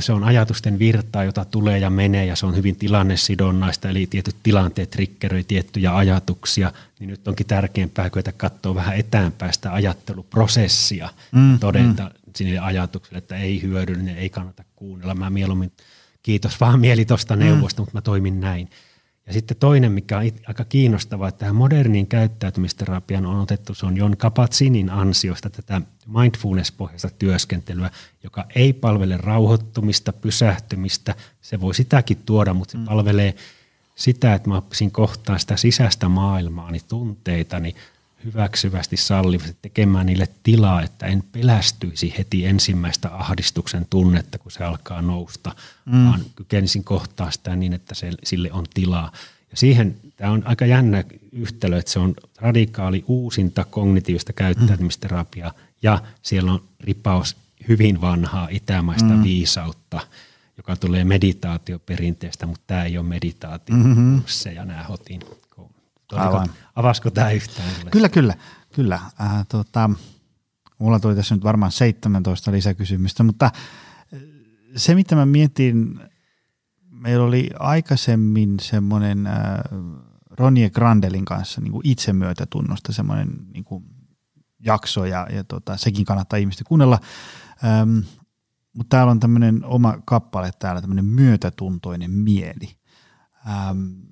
[0.00, 4.36] se on ajatusten virtaa, jota tulee ja menee ja se on hyvin tilannesidonnaista, eli tietyt
[4.42, 11.58] tilanteet triggeröi tiettyjä ajatuksia, niin nyt onkin tärkeämpää kyetä katsoa vähän eteenpäin sitä ajatteluprosessia mm,
[11.58, 12.17] todeta mm.
[12.38, 15.14] Sinne ajatukselle, että ei hyödyllinen, ei kannata kuunnella.
[15.14, 15.72] Mä mieluummin
[16.22, 17.82] kiitos vaan mieli tuosta neuvosta, mm.
[17.82, 18.70] mutta mä toimin näin.
[19.26, 23.96] Ja sitten toinen, mikä on aika kiinnostavaa, että tähän moderniin käyttäytymisterapian on otettu, se on
[23.96, 27.90] Jon Kapatsinin ansiosta tätä mindfulness-pohjaista työskentelyä,
[28.22, 31.14] joka ei palvele rauhoittumista, pysähtymistä.
[31.40, 32.84] Se voi sitäkin tuoda, mutta se mm.
[32.84, 33.34] palvelee
[33.94, 37.74] sitä, että mä oppisin kohtaan sitä sisäistä maailmaani, tunteitani
[38.24, 45.02] hyväksyvästi, sallivasti, tekemään niille tilaa, että en pelästyisi heti ensimmäistä ahdistuksen tunnetta, kun se alkaa
[45.02, 45.54] nousta,
[45.84, 46.04] mm.
[46.04, 49.12] vaan kykenisin kohtaa sitä niin, että se, sille on tilaa.
[49.50, 55.56] Ja siihen tämä on aika jännä yhtälö, että se on radikaali uusinta kognitiivista käyttäytymisterapiaa mm.
[55.82, 57.36] ja siellä on ripaus
[57.68, 59.22] hyvin vanhaa itämaista mm.
[59.22, 60.00] viisautta,
[60.56, 64.22] joka tulee meditaatioperinteestä, mutta tämä ei ole meditaatio, mm-hmm.
[64.26, 65.20] se ja nämä hotin
[66.12, 66.48] Aivan.
[66.74, 67.68] Avasko tämä yhtään?
[67.90, 68.34] Kyllä, kyllä.
[68.74, 69.00] kyllä.
[69.20, 69.90] Äh, tota,
[70.78, 73.52] mulla tuli tässä nyt varmaan 17 lisäkysymystä, mutta äh,
[74.76, 76.00] se mitä mä mietin,
[76.90, 79.34] meillä oli aikaisemmin semmoinen äh,
[80.30, 83.84] Ronnie Grandelin kanssa niin kuin itsemyötätunnosta semmoinen niin kuin
[84.60, 86.98] jakso ja, ja tota, sekin kannattaa ihmistä kuunnella.
[87.64, 87.98] Ähm,
[88.72, 92.76] mutta täällä on tämmöinen oma kappale täällä, tämmöinen myötätuntoinen mieli.
[93.48, 94.08] Ähm,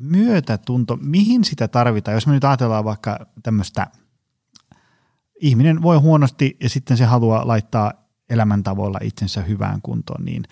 [0.00, 2.14] myötätunto, mihin sitä tarvitaan?
[2.14, 3.86] Jos me nyt ajatellaan vaikka tämmöistä,
[5.40, 7.92] ihminen voi huonosti ja sitten se haluaa laittaa
[8.30, 10.42] elämäntavoilla itsensä hyvään kuntoon, niin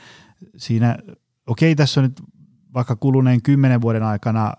[0.56, 0.98] siinä,
[1.46, 2.22] okei tässä on nyt
[2.74, 4.52] vaikka kuluneen kymmenen vuoden aikana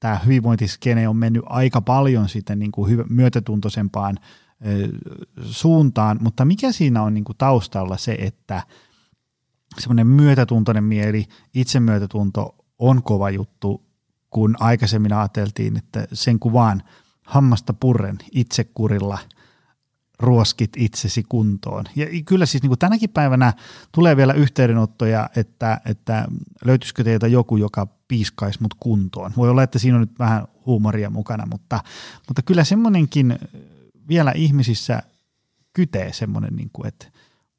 [0.00, 4.18] tämä hyvinvointiskene on mennyt aika paljon sitten niin kuin myötätuntoisempaan
[5.42, 8.62] suuntaan, mutta mikä siinä on niin kuin taustalla se, että
[9.78, 11.24] semmoinen myötätuntoinen mieli,
[11.54, 13.93] itsemyötätunto on kova juttu
[14.34, 16.82] kun aikaisemmin ajateltiin, että sen kuvaan
[17.22, 19.18] hammasta purren itsekurilla
[20.18, 21.84] ruoskit itsesi kuntoon.
[21.96, 23.52] Ja kyllä siis niin kuin tänäkin päivänä
[23.92, 26.24] tulee vielä yhteydenottoja, että, että
[26.64, 29.32] löytyisikö teiltä joku, joka piiskaisi mut kuntoon.
[29.36, 31.80] Voi olla, että siinä on nyt vähän huumoria mukana, mutta,
[32.28, 33.38] mutta kyllä semmoinenkin
[34.08, 35.02] vielä ihmisissä
[35.72, 37.06] kytee semmoinen, niin kuin, että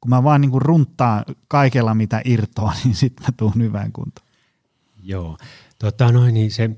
[0.00, 4.26] kun mä vaan niin kuin runttaan kaikella mitä irtoa, niin sitten mä tuun hyvään kuntoon.
[5.02, 5.38] Joo,
[5.78, 6.70] Tota noin, niin se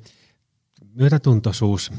[0.94, 1.92] myötätuntoisuus,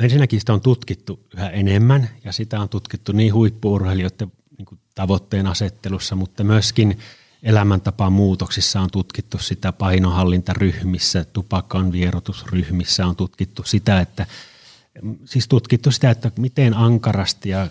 [0.00, 6.16] ensinnäkin sitä on tutkittu yhä enemmän ja sitä on tutkittu niin huippuurheilijoiden niin tavoitteen asettelussa,
[6.16, 6.98] mutta myöskin
[7.42, 14.26] elämäntapaan muutoksissa on tutkittu sitä painohallintaryhmissä, tupakan vierotusryhmissä on tutkittu sitä, että
[15.24, 17.68] siis tutkittu sitä, että miten ankarasti ja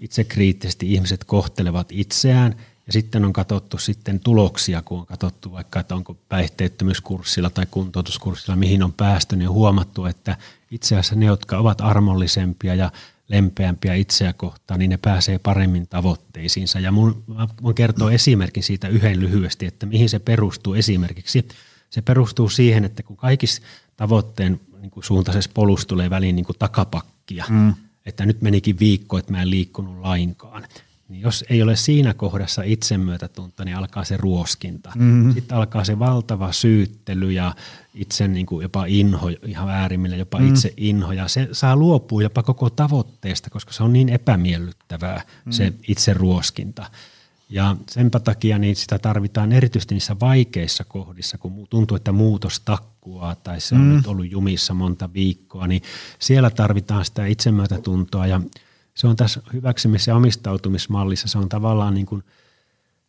[0.00, 2.56] itsekriittisesti ihmiset kohtelevat itseään–
[2.90, 8.56] ja sitten on katsottu sitten tuloksia, kun on katsottu vaikka, että onko päihteettömyyskurssilla tai kuntoutuskurssilla,
[8.56, 10.36] mihin on päästy, niin on huomattu, että
[10.70, 12.90] itse asiassa ne, jotka ovat armollisempia ja
[13.28, 16.80] lempeämpiä itseä kohtaan, niin ne pääsee paremmin tavoitteisiinsa.
[16.80, 21.48] Ja mun, mä voin kertoa esimerkin siitä yhden lyhyesti, että mihin se perustuu esimerkiksi.
[21.90, 23.62] Se perustuu siihen, että kun kaikissa
[23.96, 27.74] tavoitteen niin kuin suuntaisessa polussa tulee väliin niin kuin takapakkia, mm.
[28.06, 30.66] että nyt menikin viikko, että mä en liikkunut lainkaan–
[31.10, 34.92] niin jos ei ole siinä kohdassa itsemyötätunto, niin alkaa se ruoskinta.
[34.94, 35.32] Mm-hmm.
[35.32, 37.54] Sitten alkaa se valtava syyttely ja
[37.94, 40.48] itse niin kuin jopa inho, ihan äärimmille jopa mm.
[40.48, 41.12] itse inho.
[41.12, 45.52] Ja se saa luopua jopa koko tavoitteesta, koska se on niin epämiellyttävää mm.
[45.52, 46.90] se itse ruoskinta.
[47.50, 53.34] Ja senpä takia niin sitä tarvitaan erityisesti niissä vaikeissa kohdissa, kun tuntuu, että muutos takkuaa
[53.34, 53.96] tai se on mm.
[53.96, 55.82] nyt ollut jumissa monta viikkoa, niin
[56.18, 58.40] siellä tarvitaan sitä itsemyötätuntoa ja
[59.00, 62.24] se on tässä hyväksymis- ja omistautumismallissa, se on tavallaan niin kuin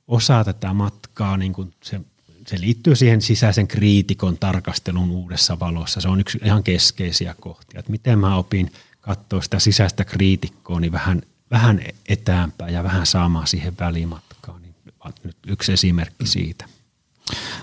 [0.08, 2.02] osa tätä matkaa, niin kuin se,
[2.48, 6.02] se liittyy siihen sisäisen kriitikon tarkastelun uudessa valossa.
[6.02, 8.72] Se on yksi ihan keskeisiä kohtia, että miten mä opin
[9.02, 11.22] katsoa sitä sisäistä kriitikkoa niin vähän,
[11.52, 14.62] vähän etäämpää ja vähän saamaan siihen välimatkaan.
[14.62, 14.76] Niin
[15.24, 16.66] nyt yksi esimerkki siitä.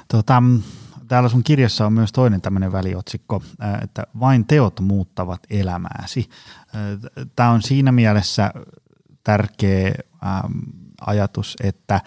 [0.08, 0.42] Tota,
[1.08, 3.42] täällä sun kirjassa on myös toinen tämmöinen väliotsikko,
[3.82, 6.28] että vain teot muuttavat elämääsi.
[7.36, 8.50] Tämä on siinä mielessä
[9.24, 9.94] tärkeä
[11.00, 12.00] ajatus, että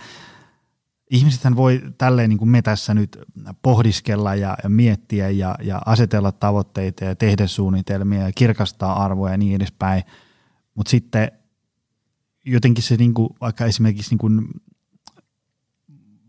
[1.09, 3.19] ihmisethän voi tälleen niin kuin me tässä nyt
[3.61, 9.55] pohdiskella ja, miettiä ja, ja asetella tavoitteita ja tehdä suunnitelmia ja kirkastaa arvoja ja niin
[9.55, 10.03] edespäin,
[10.75, 11.31] mutta sitten
[12.45, 14.47] jotenkin se niin kuin, vaikka esimerkiksi niin kuin,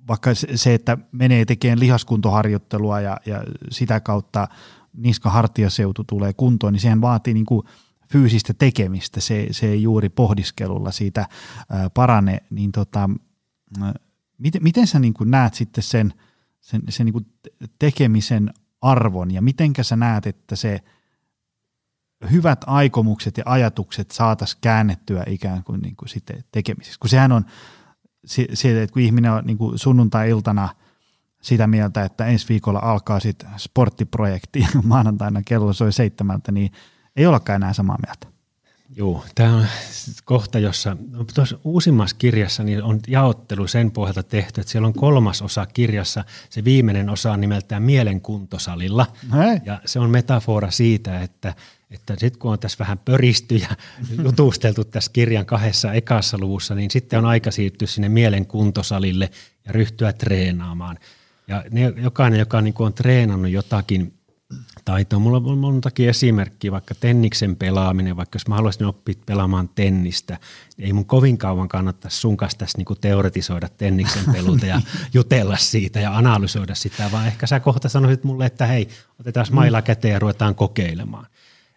[0.08, 4.48] vaikka se, että menee tekemään lihaskuntoharjoittelua ja, ja sitä kautta
[4.96, 7.66] niska-hartiaseutu tulee kuntoon, niin sehän vaatii niin kuin
[8.12, 11.26] fyysistä tekemistä, se, se ei juuri pohdiskelulla siitä
[11.70, 13.10] ää, parane, niin tota,
[14.38, 16.14] miten, miten sä niin kuin näet sitten sen,
[16.60, 17.26] sen, sen niin kuin
[17.78, 18.50] tekemisen
[18.80, 20.80] arvon ja mitenkä sä näet, että se
[22.30, 27.44] hyvät aikomukset ja ajatukset saataisiin käännettyä ikään kuin, niin kuin sitten tekemisessä, kun sehän on
[28.24, 30.68] se, että kun ihminen on niin kuin sunnuntai-iltana
[31.42, 36.72] sitä mieltä, että ensi viikolla alkaa sitten sporttiprojekti maanantaina kello soi seitsemältä, niin
[37.16, 38.32] ei olekaan enää samaa mieltä.
[38.96, 39.66] Joo, tämä on
[40.24, 44.94] kohta, jossa no, tuossa uusimmassa kirjassa niin on jaottelu sen pohjalta tehty, että siellä on
[44.94, 49.06] kolmas osa kirjassa, se viimeinen osa on nimeltään mielenkuntosalilla.
[49.32, 49.60] Hei.
[49.64, 51.54] Ja se on metafora siitä, että,
[51.92, 53.68] että sitten kun on tässä vähän pöristy ja
[54.24, 59.30] jutusteltu tässä kirjan kahdessa ekassa luvussa, niin sitten on aika siirtyä sinne mielenkuntosalille
[59.66, 60.98] ja ryhtyä treenaamaan.
[61.48, 64.12] Ja ne, jokainen, joka niin on treenannut jotakin
[64.84, 65.18] taitoa.
[65.18, 70.38] Mulla on montakin esimerkkiä, vaikka tenniksen pelaaminen, vaikka jos mä haluaisin oppia pelaamaan tennistä,
[70.76, 74.80] niin ei mun kovin kauan kannattaisi sun kanssa tässä niinku teoretisoida tenniksen peluta ja
[75.14, 78.88] jutella siitä ja analysoida sitä, vaan ehkä sä kohta sanoisit mulle, että hei,
[79.20, 81.26] otetaan mailla käteen ja ruvetaan kokeilemaan.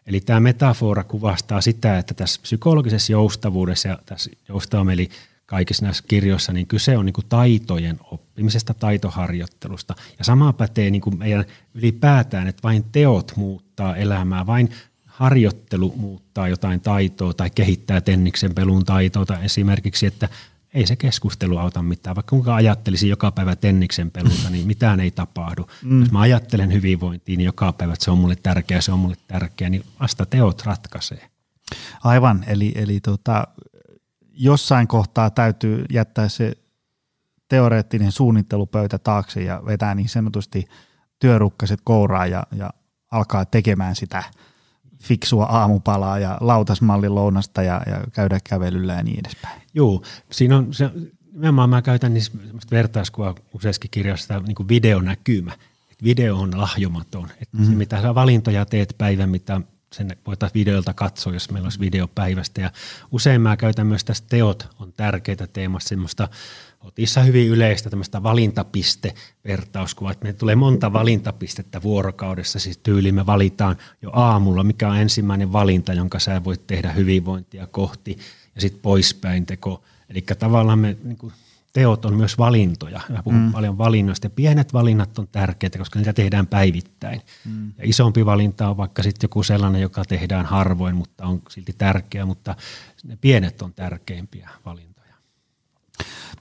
[0.08, 5.10] Eli tämä metafora kuvastaa sitä, että tässä psykologisessa joustavuudessa ja tässä joustavameli
[5.46, 9.96] kaikissa näissä kirjoissa, niin kyse on niin kuin taitojen oppimisesta, taitoharjoittelusta.
[10.18, 14.70] Ja sama pätee niin kuin meidän ylipäätään, että vain teot muuttaa elämää, vain
[15.06, 20.30] harjoittelu muuttaa jotain taitoa tai kehittää tenniksen pelun taitoa tai esimerkiksi, että
[20.76, 22.16] ei se keskustelu auta mitään.
[22.16, 25.68] Vaikka kuinka ajattelisin joka päivä tenniksen pelulta, niin mitään ei tapahdu.
[25.84, 26.00] Mm.
[26.00, 29.16] Jos mä ajattelen hyvinvointiin niin joka päivä, että se on mulle tärkeä, se on mulle
[29.28, 31.30] tärkeä, niin vasta teot ratkaisee.
[32.04, 33.48] Aivan, eli, eli tota,
[34.34, 36.54] jossain kohtaa täytyy jättää se
[37.48, 40.66] teoreettinen suunnittelupöytä taakse ja vetää niin sanotusti
[41.20, 42.70] työrukkaset kouraan ja, ja
[43.12, 44.24] alkaa tekemään sitä
[45.04, 49.65] fiksua aamupalaa ja lautasmallin lounasta ja, ja käydä kävelyllä ja niin edespäin.
[49.76, 50.02] Joo,
[50.32, 50.90] siinä on se,
[51.34, 52.24] nimenomaan mä käytän niin
[52.72, 55.52] vertauskuvaa useassakin kirjassa niin kuin videonäkymä.
[56.04, 57.30] Video on lahjomaton.
[57.42, 57.72] Että mm-hmm.
[57.72, 59.62] se, mitä sä valintoja teet päivän, mitä
[59.94, 62.62] sen voitaisiin videolta katsoa, jos meillä olisi videopäivästä.
[62.62, 62.72] Ja
[63.12, 66.28] usein mä käytän myös tästä teot on tärkeitä teemassa semmoista
[66.82, 73.78] otissa hyvin yleistä tämmöistä valintapiste-vertauskuvaa, että meille tulee monta valintapistettä vuorokaudessa, siis tyyli me valitaan
[74.02, 78.18] jo aamulla, mikä on ensimmäinen valinta, jonka sä voit tehdä hyvinvointia kohti,
[78.56, 79.84] ja sitten poispäin teko.
[80.10, 81.34] Eli tavallaan me niin kuin
[81.76, 83.02] teot on myös valintoja.
[83.10, 83.52] Mä puhun mm.
[83.52, 84.26] paljon valinnoista.
[84.26, 87.22] Ja pienet valinnat on tärkeitä, koska niitä tehdään päivittäin.
[87.46, 87.68] Mm.
[87.78, 92.26] Ja isompi valinta on vaikka sitten joku sellainen, joka tehdään harvoin, mutta on silti tärkeä,
[92.26, 92.56] mutta
[93.04, 95.14] ne pienet on tärkeimpiä valintoja.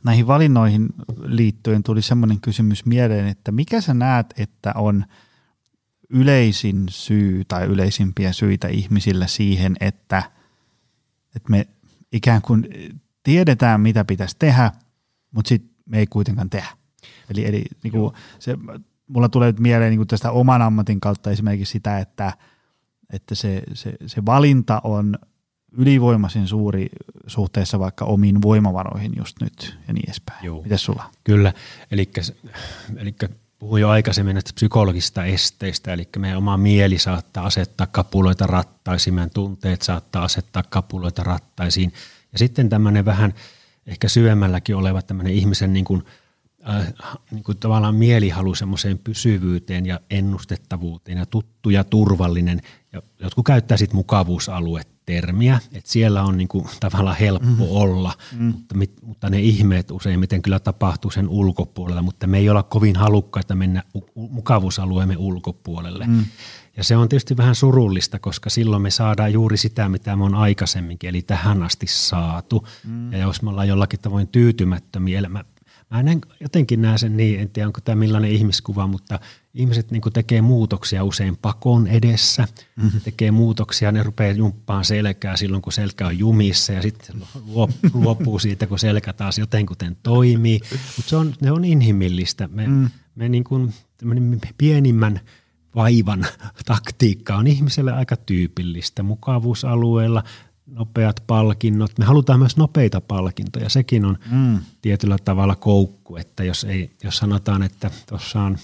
[0.05, 0.89] Näihin valinnoihin
[1.25, 5.05] liittyen tuli semmoinen kysymys mieleen, että mikä sä näet, että on
[6.11, 10.23] yleisin syy tai yleisimpiä syitä ihmisillä siihen, että,
[11.37, 11.67] että me
[12.15, 12.69] ikään kuin
[13.23, 14.73] tiedetään, mitä pitäisi tehdä–
[15.35, 16.69] mutta sitten me ei kuitenkaan tehdä.
[17.31, 18.57] Eli, eli niin kuin se,
[19.07, 22.33] mulla tulee nyt mieleen niin kuin tästä oman ammatin kautta esimerkiksi sitä, että,
[23.12, 25.19] että se, se, se valinta on
[25.73, 26.89] ylivoimaisen suuri
[27.27, 30.45] suhteessa vaikka omiin voimavaroihin just nyt ja niin edespäin.
[30.45, 30.62] Joo.
[30.62, 31.11] Mites sulla?
[31.25, 31.53] Kyllä,
[31.91, 32.11] eli,
[32.97, 33.15] eli
[33.59, 39.31] puhuin jo aikaisemmin näistä psykologisista esteistä, eli meidän oma mieli saattaa asettaa kapuloita rattaisiin, meidän
[39.31, 41.93] tunteet saattaa asettaa kapuloita rattaisiin.
[42.33, 43.35] Ja sitten tämmöinen vähän–
[43.87, 46.03] ehkä syvemmälläkin oleva tämmöinen ihmisen niin kuin,
[46.69, 46.93] äh,
[47.31, 52.61] niin kuin tavallaan mielihalu semmoiseen pysyvyyteen ja ennustettavuuteen ja tuttu ja turvallinen.
[52.93, 57.61] Ja jotkut käyttää sitten mukavuusaluetta termiä, että siellä on niin kuin tavallaan helppo mm.
[57.61, 58.45] olla, mm.
[58.45, 63.55] Mutta, mutta ne ihmeet useimmiten kyllä tapahtuu sen ulkopuolella, mutta me ei olla kovin halukkaita
[63.55, 63.83] mennä
[64.15, 66.07] mukavuusalueemme ulkopuolelle.
[66.07, 66.25] Mm.
[66.77, 70.35] Ja se on tietysti vähän surullista, koska silloin me saadaan juuri sitä, mitä me on
[70.35, 72.67] aikaisemminkin, eli tähän asti saatu.
[72.85, 73.13] Mm.
[73.13, 75.45] Ja jos me ollaan jollakin tavoin tyytymättömiä, mä,
[75.91, 79.21] mä näen, jotenkin näen sen niin, en tiedä onko tämä millainen ihmiskuva, mutta
[79.55, 83.01] ihmiset niin tekee muutoksia usein pakon edessä, mm-hmm.
[83.01, 87.17] tekee muutoksia, ne rupeaa jumppaan selkää silloin, kun selkä on jumissa ja sitten
[87.95, 90.61] luopuu siitä, kun selkä taas jotenkuten toimii.
[90.97, 92.49] Mutta se on, ne on inhimillistä.
[92.49, 92.91] Me, mm.
[93.15, 93.75] me niin kuin,
[94.59, 95.21] pienimmän
[95.75, 96.27] vaivan
[96.67, 99.03] taktiikka on ihmiselle aika tyypillistä.
[99.03, 100.23] Mukavuusalueella
[100.67, 101.99] nopeat palkinnot.
[101.99, 103.69] Me halutaan myös nopeita palkintoja.
[103.69, 104.59] Sekin on mm.
[104.83, 108.59] tietyllä tavalla koukku, että jos, ei, jos sanotaan, että tuossa on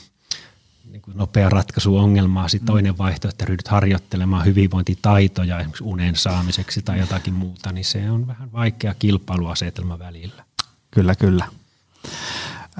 [0.92, 2.72] niin kuin nopea ratkaisu ongelmaa, sitten mm.
[2.72, 8.26] toinen vaihtoehto, että ryhdyt harjoittelemaan hyvinvointitaitoja esimerkiksi unen saamiseksi tai jotakin muuta, niin se on
[8.26, 10.44] vähän vaikea kilpailuasetelma välillä.
[10.90, 11.48] Kyllä, kyllä.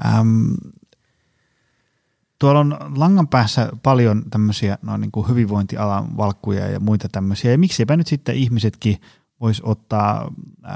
[0.05, 0.53] Ähm,
[2.39, 7.51] tuolla on langan päässä paljon tämmöisiä no, niin kuin hyvinvointialan valkkuja ja muita tämmöisiä.
[7.51, 9.01] Ja miksipä nyt sitten ihmisetkin
[9.41, 10.31] vois ottaa
[10.65, 10.75] äh,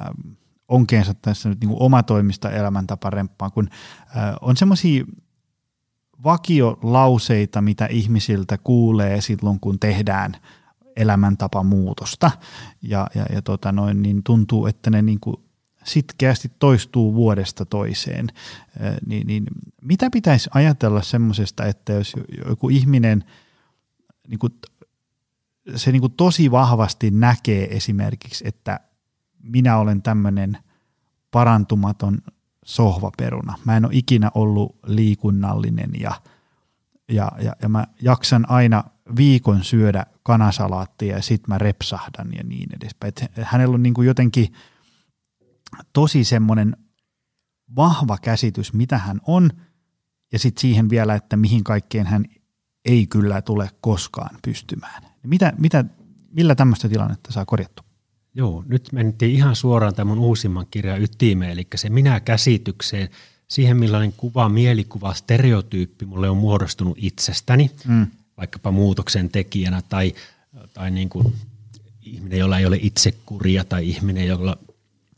[0.68, 3.70] onkeensa tässä nyt niin kuin omatoimista elämäntaparemppaa, kun
[4.18, 5.06] äh, on semmoisia
[6.24, 10.36] vakiolauseita, mitä ihmisiltä kuulee silloin, kun tehdään
[10.96, 12.32] elämäntapamuutosta.
[12.82, 15.36] Ja, ja, ja tota noin, niin tuntuu, että ne niin kuin
[15.84, 18.28] sitkeästi toistuu vuodesta toiseen,
[19.06, 19.44] niin, niin
[19.82, 22.14] mitä pitäisi ajatella semmoisesta, että jos
[22.48, 23.24] joku ihminen
[24.28, 24.54] niin kuin,
[25.76, 28.80] se niin kuin tosi vahvasti näkee esimerkiksi, että
[29.44, 30.58] minä olen tämmöinen
[31.32, 32.18] parantumaton
[32.66, 33.54] sohvaperuna.
[33.66, 36.22] Mä en ole ikinä ollut liikunnallinen ja,
[37.12, 38.84] ja, ja, ja mä jaksan aina
[39.16, 43.10] viikon syödä kanasalaattia ja sit mä repsahdan ja niin edespäin.
[43.10, 44.48] Et hänellä on niin kuin jotenkin–
[45.94, 46.78] tosi semmoinen
[47.76, 49.50] vahva käsitys, mitä hän on,
[50.32, 52.26] ja sitten siihen vielä, että mihin kaikkeen hän
[52.86, 55.04] ei kyllä tule koskaan pystymään.
[55.24, 55.86] Mitä, mitä,
[56.30, 57.84] millä tämmöistä tilannetta saa korjattu?
[58.36, 63.10] Joo, nyt mentiin ihan suoraan tämän uusimman kirjan ytimeen, eli se minä-käsitykseen,
[63.48, 68.08] siihen millainen kuva, mielikuva, stereotyyppi mulle on muodostunut itsestäni, mm.
[68.38, 70.16] vaikkapa muutoksen tekijänä tai,
[70.74, 71.36] tai niin kuin
[72.02, 74.58] ihminen, jolla ei ole itsekuria tai ihminen, jolla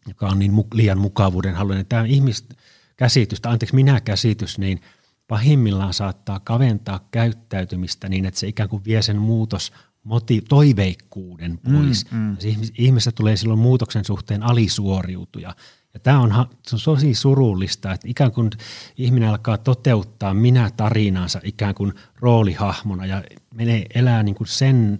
[0.08, 1.86] joka on niin liian mukavuuden haluinen.
[1.86, 4.82] Tämä ihmiskäsitys, tai anteeksi minä-käsitys, niin
[5.28, 9.72] pahimmillaan saattaa kaventaa käyttäytymistä niin, että se ikään kuin vie sen muutos
[10.08, 12.12] moti- toiveikkuuden pois.
[12.12, 12.38] Mm, mm.
[12.78, 15.56] Ihmisestä tulee silloin muutoksen suhteen alisuoriutuja.
[15.94, 16.46] Ja tämä on,
[16.86, 18.50] tosi surullista, että ikään kuin
[18.98, 25.00] ihminen alkaa toteuttaa minä-tarinansa ikään kuin roolihahmona ja menee elää niin kuin sen,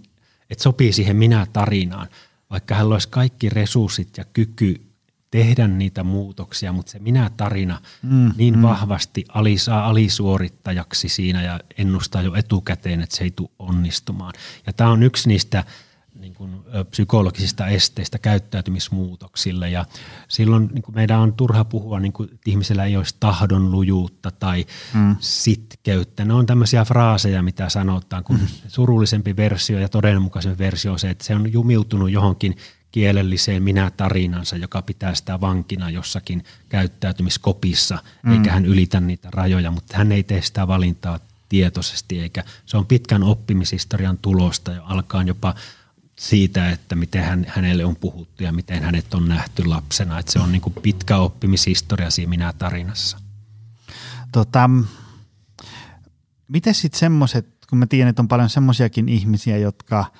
[0.50, 2.08] että sopii siihen minä-tarinaan,
[2.50, 4.87] vaikka hän olisi kaikki resurssit ja kyky
[5.30, 8.62] tehdä niitä muutoksia, mutta se minä-tarina mm, niin mm.
[8.62, 14.32] vahvasti ali, saa alisuorittajaksi siinä ja ennustaa jo etukäteen, että se ei tule onnistumaan.
[14.66, 15.64] Ja tämä on yksi niistä
[16.14, 16.54] niin kuin,
[16.90, 19.84] psykologisista esteistä käyttäytymismuutoksille ja
[20.28, 24.66] silloin niin kuin meidän on turha puhua, niin kuin, että ihmisellä ei olisi tahdonlujuutta tai
[24.94, 25.16] mm.
[25.20, 26.24] sitkeyttä.
[26.24, 28.46] Ne on tämmöisiä fraaseja, mitä sanotaan, kun mm.
[28.68, 32.56] surullisempi versio ja todenmukaisempi versio on se, että se on jumiutunut johonkin
[32.92, 38.32] kielelliseen minä-tarinansa, joka pitää sitä vankina jossakin käyttäytymiskopissa, mm.
[38.32, 42.86] eikä hän ylitä niitä rajoja, mutta hän ei tee sitä valintaa tietoisesti, eikä se on
[42.86, 45.54] pitkän oppimishistorian tulosta ja alkaa jopa
[46.18, 50.18] siitä, että miten hän, hänelle on puhuttu ja miten hänet on nähty lapsena.
[50.18, 53.18] Että se on niin kuin pitkä oppimishistoria siinä minä-tarinassa.
[54.32, 54.70] Tota,
[56.48, 60.12] miten sitten semmoiset, kun mä tiedän, että on paljon semmoisiakin ihmisiä, jotka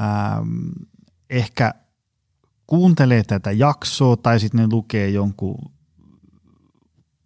[0.00, 0.68] ähm,
[1.30, 1.74] ehkä
[2.72, 5.72] kuuntelee tätä jaksoa tai sitten ne lukee jonkun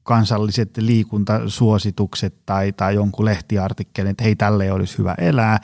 [0.03, 5.61] kansalliset liikuntasuositukset tai, tai jonkun lehtiartikkelin, että hei, tälle olisi hyvä elää.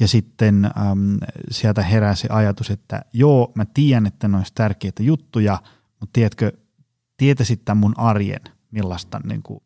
[0.00, 1.18] Ja sitten äm,
[1.50, 5.58] sieltä herää se ajatus, että joo, mä tiedän, että ne olisi tärkeitä juttuja,
[6.00, 6.52] mutta tiedätkö,
[7.16, 9.60] tietäisit tämän mun arjen, millaista niin kuin,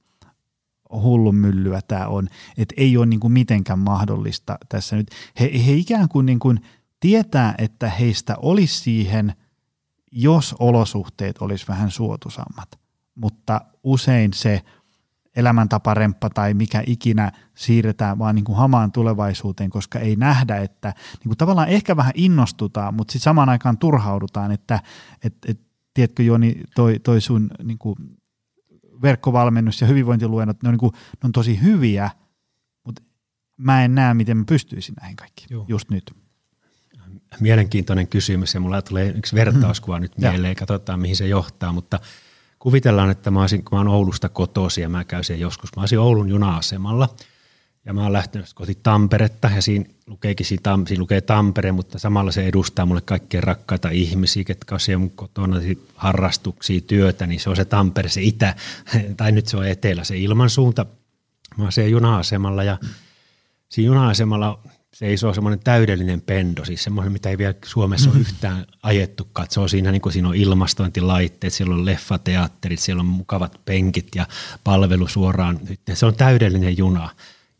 [0.92, 5.11] hullun myllyä tämä on, että ei ole niin kuin mitenkään mahdollista tässä nyt.
[5.40, 6.61] He, he ikään kuin, niin kuin
[7.00, 9.32] tietää, että heistä olisi siihen–
[10.11, 12.68] jos olosuhteet olisi vähän suotusammat,
[13.14, 14.62] mutta usein se
[15.36, 21.28] elämäntaparemppa tai mikä ikinä siirretään vaan niin kuin hamaan tulevaisuuteen, koska ei nähdä, että niin
[21.28, 24.80] kuin tavallaan ehkä vähän innostutaan, mutta sitten samaan aikaan turhaudutaan, että
[25.24, 25.61] et, et,
[25.94, 27.96] tiedätkö Joni, toi, toi sun niin kuin
[29.02, 32.11] verkkovalmennus ja hyvinvointiluennot, ne on, niin kuin, ne on tosi hyviä,
[32.84, 33.02] mutta
[33.56, 35.64] mä en näe, miten mä pystyisin näihin kaikkiin Joo.
[35.68, 36.16] just nyt
[37.40, 42.00] mielenkiintoinen kysymys ja mulla tulee yksi vertauskuva nyt mieleen, katsotaan mihin se johtaa, mutta
[42.58, 45.82] kuvitellaan, että mä olisin, kun mä oon Oulusta kotoisin ja mä käyn siellä joskus, mä
[45.82, 47.08] olisin Oulun juna-asemalla
[47.84, 52.32] ja mä oon lähtenyt kohti Tamperetta ja siinä lukeekin siinä, siinä lukee Tampere, mutta samalla
[52.32, 55.60] se edustaa mulle kaikkia rakkaita ihmisiä, ketkä on siellä mun kotona
[55.94, 58.54] harrastuksia, työtä, niin se on se Tampere, se itä,
[59.16, 60.86] tai nyt se on etelä, se ilmansuunta.
[61.56, 62.78] Mä oon siellä juna-asemalla ja
[63.68, 64.60] siinä juna-asemalla
[64.93, 69.68] seisoo semmoinen täydellinen pendo, siis semmoinen, mitä ei vielä Suomessa ole yhtään ajettu katsoa.
[69.68, 74.26] Siinä, niin kuin siinä on ilmastointilaitteet, siellä on leffateatterit, siellä on mukavat penkit ja
[74.64, 75.61] palvelu suoraan.
[75.95, 77.11] Se on täydellinen juna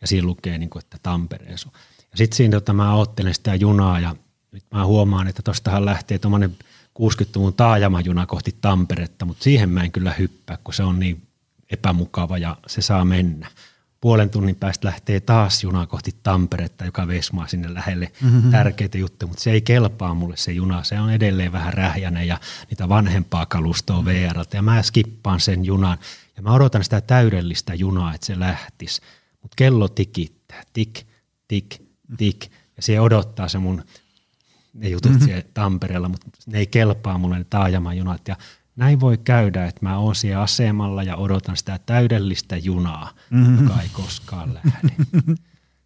[0.01, 1.69] ja siinä lukee, niin kuin, että Tampereen su.
[1.99, 4.17] Ja sitten siinä tota, mä ottelen sitä junaa ja
[4.53, 6.57] nyt mä huomaan, että tostahan lähtee tuommoinen
[6.99, 11.23] 60-luvun taajamajuna kohti Tamperetta, mutta siihen mä en kyllä hyppää, kun se on niin
[11.71, 13.49] epämukava ja se saa mennä
[14.01, 18.51] puolen tunnin päästä lähtee taas juna kohti Tamperetta, joka veisi mua sinne lähelle mm-hmm.
[18.51, 20.85] tärkeitä juttuja, mutta se ei kelpaa mulle se juna.
[20.85, 22.41] Se on edelleen vähän rähjäinen ja
[22.71, 25.99] niitä vanhempaa kalustoa VRltä ja mä skippaan sen junan
[26.37, 29.03] ja mä odotan sitä täydellistä junaa, että se lähtisi.
[29.43, 31.01] Mutta kello tikittää, tik,
[31.49, 31.77] tik,
[32.17, 32.47] tik
[32.77, 33.85] ja se odottaa se mun
[34.75, 35.27] ne jutut mm-hmm.
[35.27, 38.37] siellä Tampereella, mutta ne ei kelpaa mulle ne taajamajunat ja
[38.81, 43.63] näin voi käydä, että mä oon siellä asemalla ja odotan sitä täydellistä junaa, mm-hmm.
[43.63, 44.95] joka ei koskaan lähde.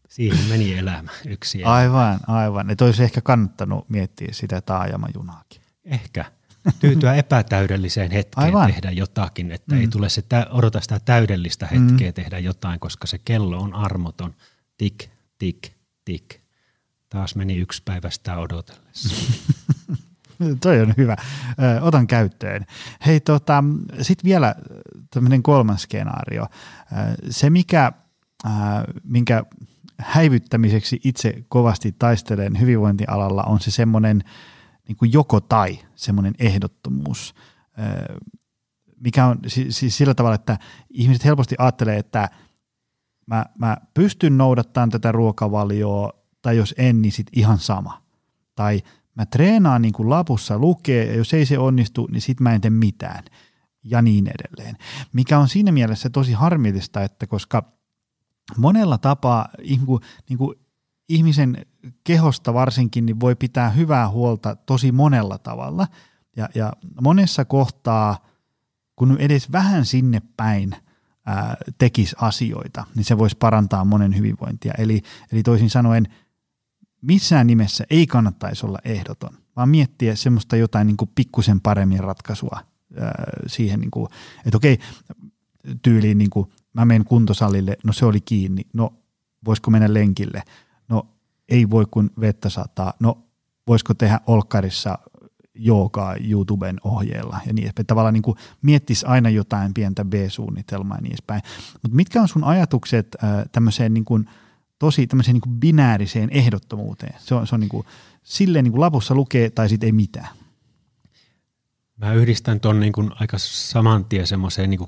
[0.09, 1.75] Siihen meni elämä yksi elämä.
[1.75, 2.71] Aivan, aivan.
[2.71, 5.61] Että olisi ehkä kannattanut miettiä sitä taajamajunaakin.
[5.85, 6.25] Ehkä.
[6.81, 8.67] Tyytyä epätäydelliseen hetkeen aivan.
[8.67, 9.81] tehdä jotakin, että mm.
[9.81, 12.15] ei tule se, odota sitä täydellistä hetkeä mm.
[12.15, 14.35] tehdä jotain, koska se kello on armoton.
[14.79, 15.05] Tik,
[15.39, 15.69] tik,
[16.05, 16.41] tik.
[17.09, 19.15] Taas meni yksi päivä sitä odotellessa.
[20.62, 21.16] Toi on hyvä.
[21.62, 22.66] Ö, otan käyttöön.
[23.07, 23.64] Hei, tota,
[24.03, 24.55] sitten vielä
[25.11, 26.47] tämmöinen kolmas skenaario.
[27.30, 27.93] Se, mikä,
[29.05, 29.45] minkä
[29.99, 34.22] häivyttämiseksi itse kovasti taistelen hyvinvointialalla, on se semmoinen
[34.89, 37.35] niin kuin joko tai, semmoinen ehdottomuus,
[39.01, 40.59] mikä on siis sillä tavalla, että
[40.91, 42.28] ihmiset helposti ajattelee, että
[43.26, 46.12] mä, mä pystyn noudattamaan tätä ruokavalioa,
[46.43, 48.03] tai jos en, niin sit ihan sama.
[48.55, 48.82] Tai
[49.15, 52.61] mä treenaan niin kuin lapussa lukee, ja jos ei se onnistu, niin sit mä en
[52.61, 53.25] tee mitään.
[53.85, 54.77] Ja niin edelleen.
[55.12, 57.73] Mikä on siinä mielessä tosi harmillista, että koska
[58.57, 60.55] monella tapaa niin kuin, niin kuin
[61.09, 61.67] ihmisen
[62.05, 65.87] kehosta varsinkin niin voi pitää hyvää huolta tosi monella tavalla.
[66.37, 68.27] Ja, ja monessa kohtaa,
[68.97, 70.77] kun edes vähän sinne päin
[71.79, 74.75] tekisi asioita, niin se voisi parantaa monen hyvinvointia.
[74.79, 75.03] Eli,
[75.33, 76.09] eli toisin sanoen–
[77.07, 82.61] missään nimessä ei kannattaisi olla ehdoton, vaan miettiä semmoista jotain niin kuin pikkusen paremmin ratkaisua
[83.01, 84.09] ää, siihen, niin kuin,
[84.47, 84.79] että okei,
[85.83, 88.93] tyyliin niin kuin, mä menen kuntosalille, no se oli kiinni, no
[89.45, 90.43] voisiko mennä lenkille,
[90.89, 91.09] no
[91.49, 93.19] ei voi kun vettä sataa, no
[93.67, 94.99] voisiko tehdä olkkarissa
[95.55, 97.87] joogaa YouTuben ohjeella ja niin edespäin.
[97.87, 101.43] Tavallaan niin kuin miettisi aina jotain pientä B-suunnitelmaa ja niin edespäin.
[101.83, 104.29] Mutta mitkä on sun ajatukset äh, tämmöiseen niin kuin–
[104.85, 107.14] tosi tämmöiseen niin kuin binääriseen ehdottomuuteen.
[107.18, 107.87] Se on, se on niin kuin,
[108.22, 110.28] silleen niin kuin lapussa lukee tai sitten ei mitään.
[111.97, 114.80] Mä yhdistän tuon niin kuin aika saman tien semmoiseen niin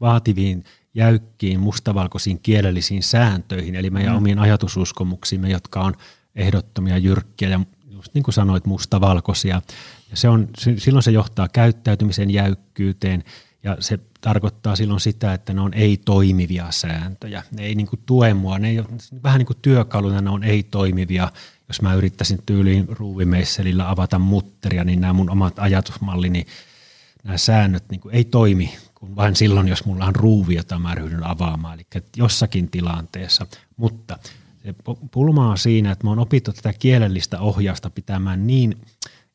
[0.00, 0.64] vaativiin,
[0.94, 4.16] jäykkiin, mustavalkoisiin kielellisiin sääntöihin, eli meidän mm.
[4.16, 5.94] omiin ajatususkomuksiimme, jotka on
[6.34, 9.62] ehdottomia, jyrkkiä ja just niin kuin sanoit, mustavalkoisia.
[10.10, 13.24] Ja se on, silloin se johtaa käyttäytymisen jäykkyyteen
[13.62, 17.42] ja se tarkoittaa silloin sitä, että ne on ei-toimivia sääntöjä.
[17.50, 18.84] Ne ei niin kuin tue mua, ne ei
[19.22, 21.32] vähän niin kuin työkaluna ne on ei-toimivia.
[21.68, 26.46] Jos mä yrittäisin tyyliin ruuvimeisselillä avata mutteria, niin nämä mun omat ajatusmallini,
[27.24, 30.94] nämä säännöt niin kuin ei toimi kuin vain silloin, jos mulla on ruuvi, jota mä
[30.94, 33.46] ryhdyn avaamaan, eli jossakin tilanteessa.
[33.76, 34.18] Mutta
[34.62, 34.74] se
[35.10, 38.76] pulma on siinä, että mä oon opittu tätä kielellistä ohjausta pitämään niin–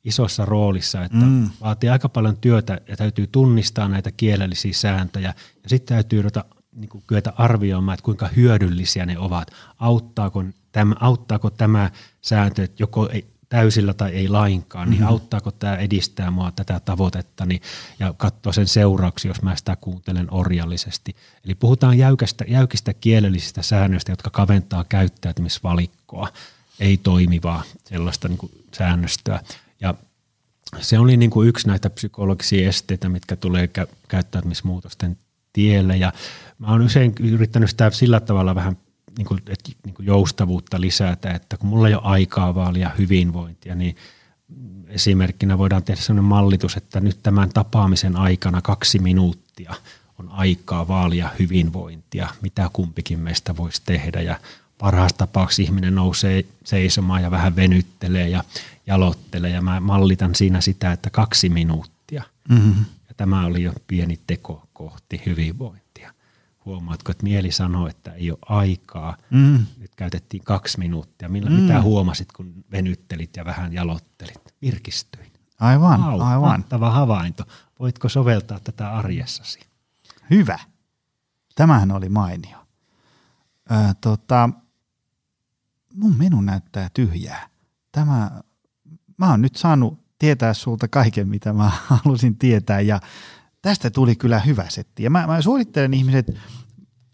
[0.03, 1.49] isossa roolissa, että mm.
[1.61, 5.33] vaatii aika paljon työtä ja täytyy tunnistaa näitä kielellisiä sääntöjä
[5.63, 6.45] ja sitten täytyy ruveta
[6.75, 9.51] niin kuin kyetä arvioimaan, että kuinka hyödyllisiä ne ovat.
[9.79, 11.91] Auttaako tämä, auttaako tämä
[12.21, 15.11] sääntö, että joko ei, täysillä tai ei lainkaan, niin mm-hmm.
[15.11, 17.61] auttaako tämä edistää mua tätä tavoitettani
[17.99, 21.15] ja katsoa sen seurauksia, jos mä sitä kuuntelen orjallisesti.
[21.45, 26.27] Eli puhutaan jäykästä, jäykistä kielellisistä säännöistä, jotka kaventaa käyttäytymisvalikkoa,
[26.79, 29.39] ei toimivaa sellaista niin kuin säännöstöä.
[29.83, 29.93] Ja
[30.79, 35.17] se oli niin kuin yksi näitä psykologisia esteitä, mitkä tulee kä- käyttäytymismuutosten
[35.53, 35.97] tielle.
[35.97, 36.13] Ja
[36.59, 38.77] mä oon usein yrittänyt sitä sillä tavalla vähän
[39.17, 43.75] niin kuin, että, niin kuin joustavuutta lisätä, että kun mulla ei ole aikaa vaalia hyvinvointia,
[43.75, 43.95] niin
[44.87, 49.73] esimerkkinä voidaan tehdä sellainen mallitus, että nyt tämän tapaamisen aikana kaksi minuuttia
[50.19, 54.39] on aikaa vaalia hyvinvointia, mitä kumpikin meistä voisi tehdä ja
[54.83, 58.43] parhaassa tapauksessa ihminen nousee seisomaan ja vähän venyttelee ja
[58.87, 62.23] jalottelee ja mä mallitan siinä sitä, että kaksi minuuttia.
[62.49, 62.85] Mm-hmm.
[63.07, 66.13] Ja tämä oli jo pieni teko kohti hyvinvointia.
[66.65, 69.17] Huomaatko, että mieli sanoo, että ei ole aikaa.
[69.29, 69.65] Mm.
[69.79, 71.29] Nyt käytettiin kaksi minuuttia.
[71.29, 71.55] Millä, mm.
[71.55, 74.53] Mitä huomasit, kun venyttelit ja vähän jalottelit?
[74.61, 75.31] Virkistyin.
[75.59, 76.59] Aivan, Au, aivan.
[76.59, 77.43] Mahtava havainto.
[77.79, 79.59] Voitko soveltaa tätä arjessasi?
[80.29, 80.59] Hyvä.
[81.55, 82.57] Tämähän oli mainio.
[83.71, 84.49] Öö, tota,
[85.93, 87.49] mun menu näyttää tyhjää.
[87.91, 88.41] Tämä,
[89.17, 91.71] mä oon nyt saanut tietää sulta kaiken, mitä mä
[92.03, 92.99] halusin tietää ja
[93.61, 95.03] tästä tuli kyllä hyvä setti.
[95.03, 96.37] Ja mä, mä suosittelen ihmiset,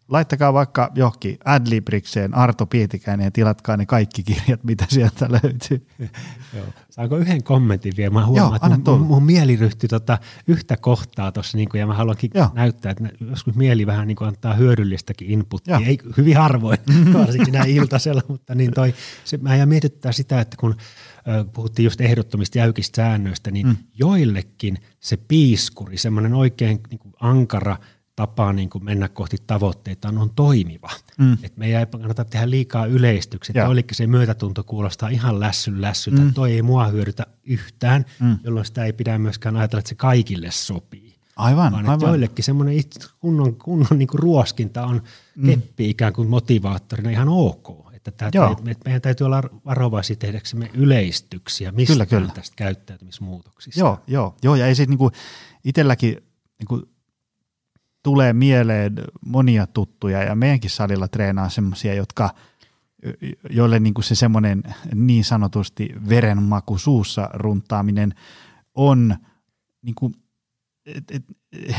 [0.09, 5.87] laittakaa vaikka johonkin Adlibrikseen Arto Pietikäinen ja tilatkaa ne kaikki kirjat, mitä sieltä löytyy.
[6.55, 6.65] Joo.
[6.89, 8.13] Saanko yhden kommentin vielä?
[8.13, 11.93] Mä huomaan, Joo, että mun, mun, mieli ryhtyi tota yhtä kohtaa tuossa niin ja mä
[11.93, 12.49] haluankin Joo.
[12.53, 15.75] näyttää, että joskus mieli vähän niin antaa hyödyllistäkin inputtia.
[15.75, 15.83] Joo.
[15.85, 16.77] Ei hyvin harvoin,
[17.13, 18.93] varsinkin näin iltasella, mutta niin toi,
[19.25, 20.75] se, mä ja mietittää sitä, että kun
[21.53, 23.75] puhuttiin just ehdottomista jäykistä säännöistä, niin mm.
[23.99, 27.77] joillekin se piiskuri, semmoinen oikein niin ankara–
[28.19, 30.89] tapa niin kuin mennä kohti tavoitteita on toimiva.
[31.17, 31.37] Mm.
[31.43, 33.63] Et meidän ei kannata tehdä liikaa yleistyksiä.
[33.63, 36.21] Joillekin se myötätunto kuulostaa ihan lässyn lässyltä.
[36.21, 36.33] Mm.
[36.33, 38.37] Toi ei mua hyödytä yhtään, mm.
[38.43, 41.15] jolloin sitä ei pidä myöskään ajatella, että se kaikille sopii.
[41.35, 42.09] Aivan, Vaan aivan.
[42.09, 42.75] joillekin semmoinen
[43.19, 45.01] kunnon, kunnon niin kuin ruoskinta on
[45.35, 45.45] mm.
[45.45, 47.93] keppi ikään kuin motivaattorina ihan ok.
[47.93, 52.31] Että tämä, että meidän täytyy olla varovaisia tehdäksemme yleistyksiä mistä kyllä, kyllä.
[52.33, 53.79] tästä käyttäytymismuutoksista.
[53.79, 55.11] Joo, joo, joo ja ei siis niin kuin
[55.63, 56.17] itselläkin
[56.59, 56.83] niin kuin
[58.03, 58.95] tulee mieleen
[59.25, 62.29] monia tuttuja ja meidänkin salilla treenaa semmoisia, jotka
[63.49, 64.63] joille niin kuin se semmoinen
[64.95, 68.13] niin sanotusti verenmaku suussa runtaaminen
[68.75, 69.15] on
[69.81, 70.13] niin kuin,
[70.85, 71.23] et, et,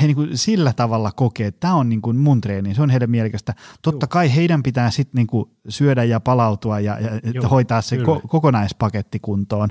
[0.00, 2.90] he niin kuin sillä tavalla kokee, että tämä on niin kuin mun treeni, se on
[2.90, 3.54] heidän mielekästä.
[3.82, 4.08] Totta Joo.
[4.08, 8.28] kai heidän pitää sitten niin kuin syödä ja palautua ja, ja Joo, hoitaa se ko-
[8.28, 9.68] kokonaispaketti kuntoon,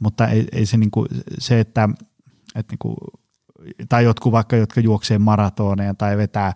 [0.00, 1.88] mutta ei, ei se, niin kuin, se, että,
[2.54, 2.96] että niin kuin
[3.88, 6.52] tai jotkut vaikka, jotka juoksee maratoneja tai vetää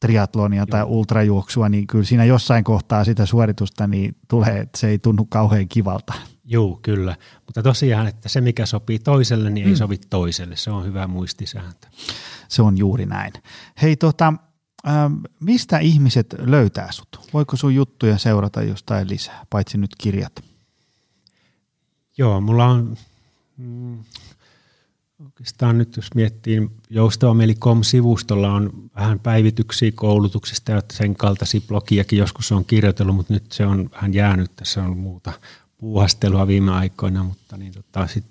[0.00, 0.66] triatlonia Joo.
[0.66, 5.24] tai ultrajuoksua, niin kyllä siinä jossain kohtaa sitä suoritusta niin tulee, että se ei tunnu
[5.24, 6.12] kauhean kivalta.
[6.44, 7.16] Joo, kyllä.
[7.46, 9.76] Mutta tosiaan, että se mikä sopii toiselle, niin ei mm.
[9.76, 10.56] sovi toiselle.
[10.56, 11.88] Se on hyvä muistisääntö.
[12.48, 13.32] Se on juuri näin.
[13.82, 14.32] Hei, tota,
[14.88, 14.94] äh,
[15.40, 17.30] mistä ihmiset löytää sut?
[17.32, 20.44] Voiko sun juttuja seurata jostain lisää, paitsi nyt kirjat?
[22.18, 22.96] Joo, mulla on
[23.56, 24.04] mm,
[25.24, 32.64] Oikeastaan nyt jos miettii joustavamieli.com-sivustolla on vähän päivityksiä koulutuksista ja sen kaltaisia blogiakin joskus on
[32.64, 34.56] kirjoitellut, mutta nyt se on vähän jäänyt.
[34.56, 35.32] Tässä on muuta
[35.78, 38.24] puuhastelua viime aikoina, mutta niin tota, sit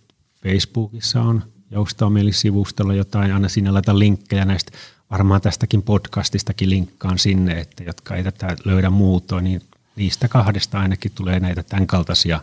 [0.43, 4.71] Facebookissa on joustavamieli-sivustolla jotain, aina sinne laita linkkejä näistä,
[5.11, 9.61] varmaan tästäkin podcastistakin linkkaan sinne, että jotka ei tätä löydä muutoin, niin
[9.95, 12.39] niistä kahdesta ainakin tulee näitä tämän kaltaisia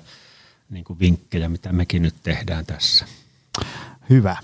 [0.70, 3.06] niin vinkkejä, mitä mekin nyt tehdään tässä.
[4.10, 4.36] Hyvä.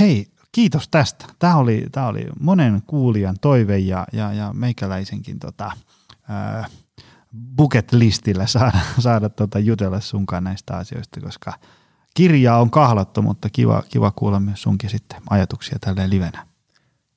[0.00, 1.24] Hei, kiitos tästä.
[1.38, 5.72] Tämä oli, tämä oli monen kuulijan toive ja, ja, ja meikäläisenkin tota,
[6.28, 6.66] ää,
[7.56, 11.52] bucket listillä saada, saada tota jutella sunkaan näistä asioista, koska
[12.14, 16.46] kirjaa on kahlattu, mutta kiva, kiva kuulla myös sunkin sitten ajatuksia tälleen livenä.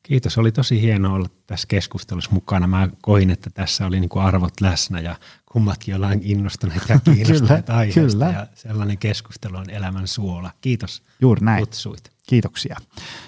[0.04, 2.68] Kiitos, oli tosi hienoa olla tässä keskustelussa mukana.
[2.68, 5.16] Mä koin, että tässä oli niinku arvot läsnä ja
[5.54, 8.01] kummatkin ollaan innostuneita ja kiinnostuneita aiheesta.
[8.12, 8.32] Kyllä.
[8.32, 10.51] Ja sellainen keskustelu on elämän suola.
[10.62, 11.60] Kiitos Juuri näin.
[11.60, 12.12] kutsuit.
[12.28, 12.78] Kiitoksia.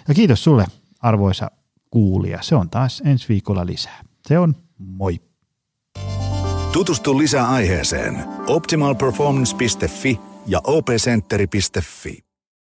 [0.07, 0.65] Ja kiitos sulle
[0.99, 1.51] arvoisa
[1.91, 2.41] kuulija.
[2.41, 4.03] Se on taas ensi viikolla lisää.
[4.28, 5.21] Se on moi.
[6.71, 12.24] Tutustu lisää aiheeseen optimalperformance.fi ja opcenteri.fi.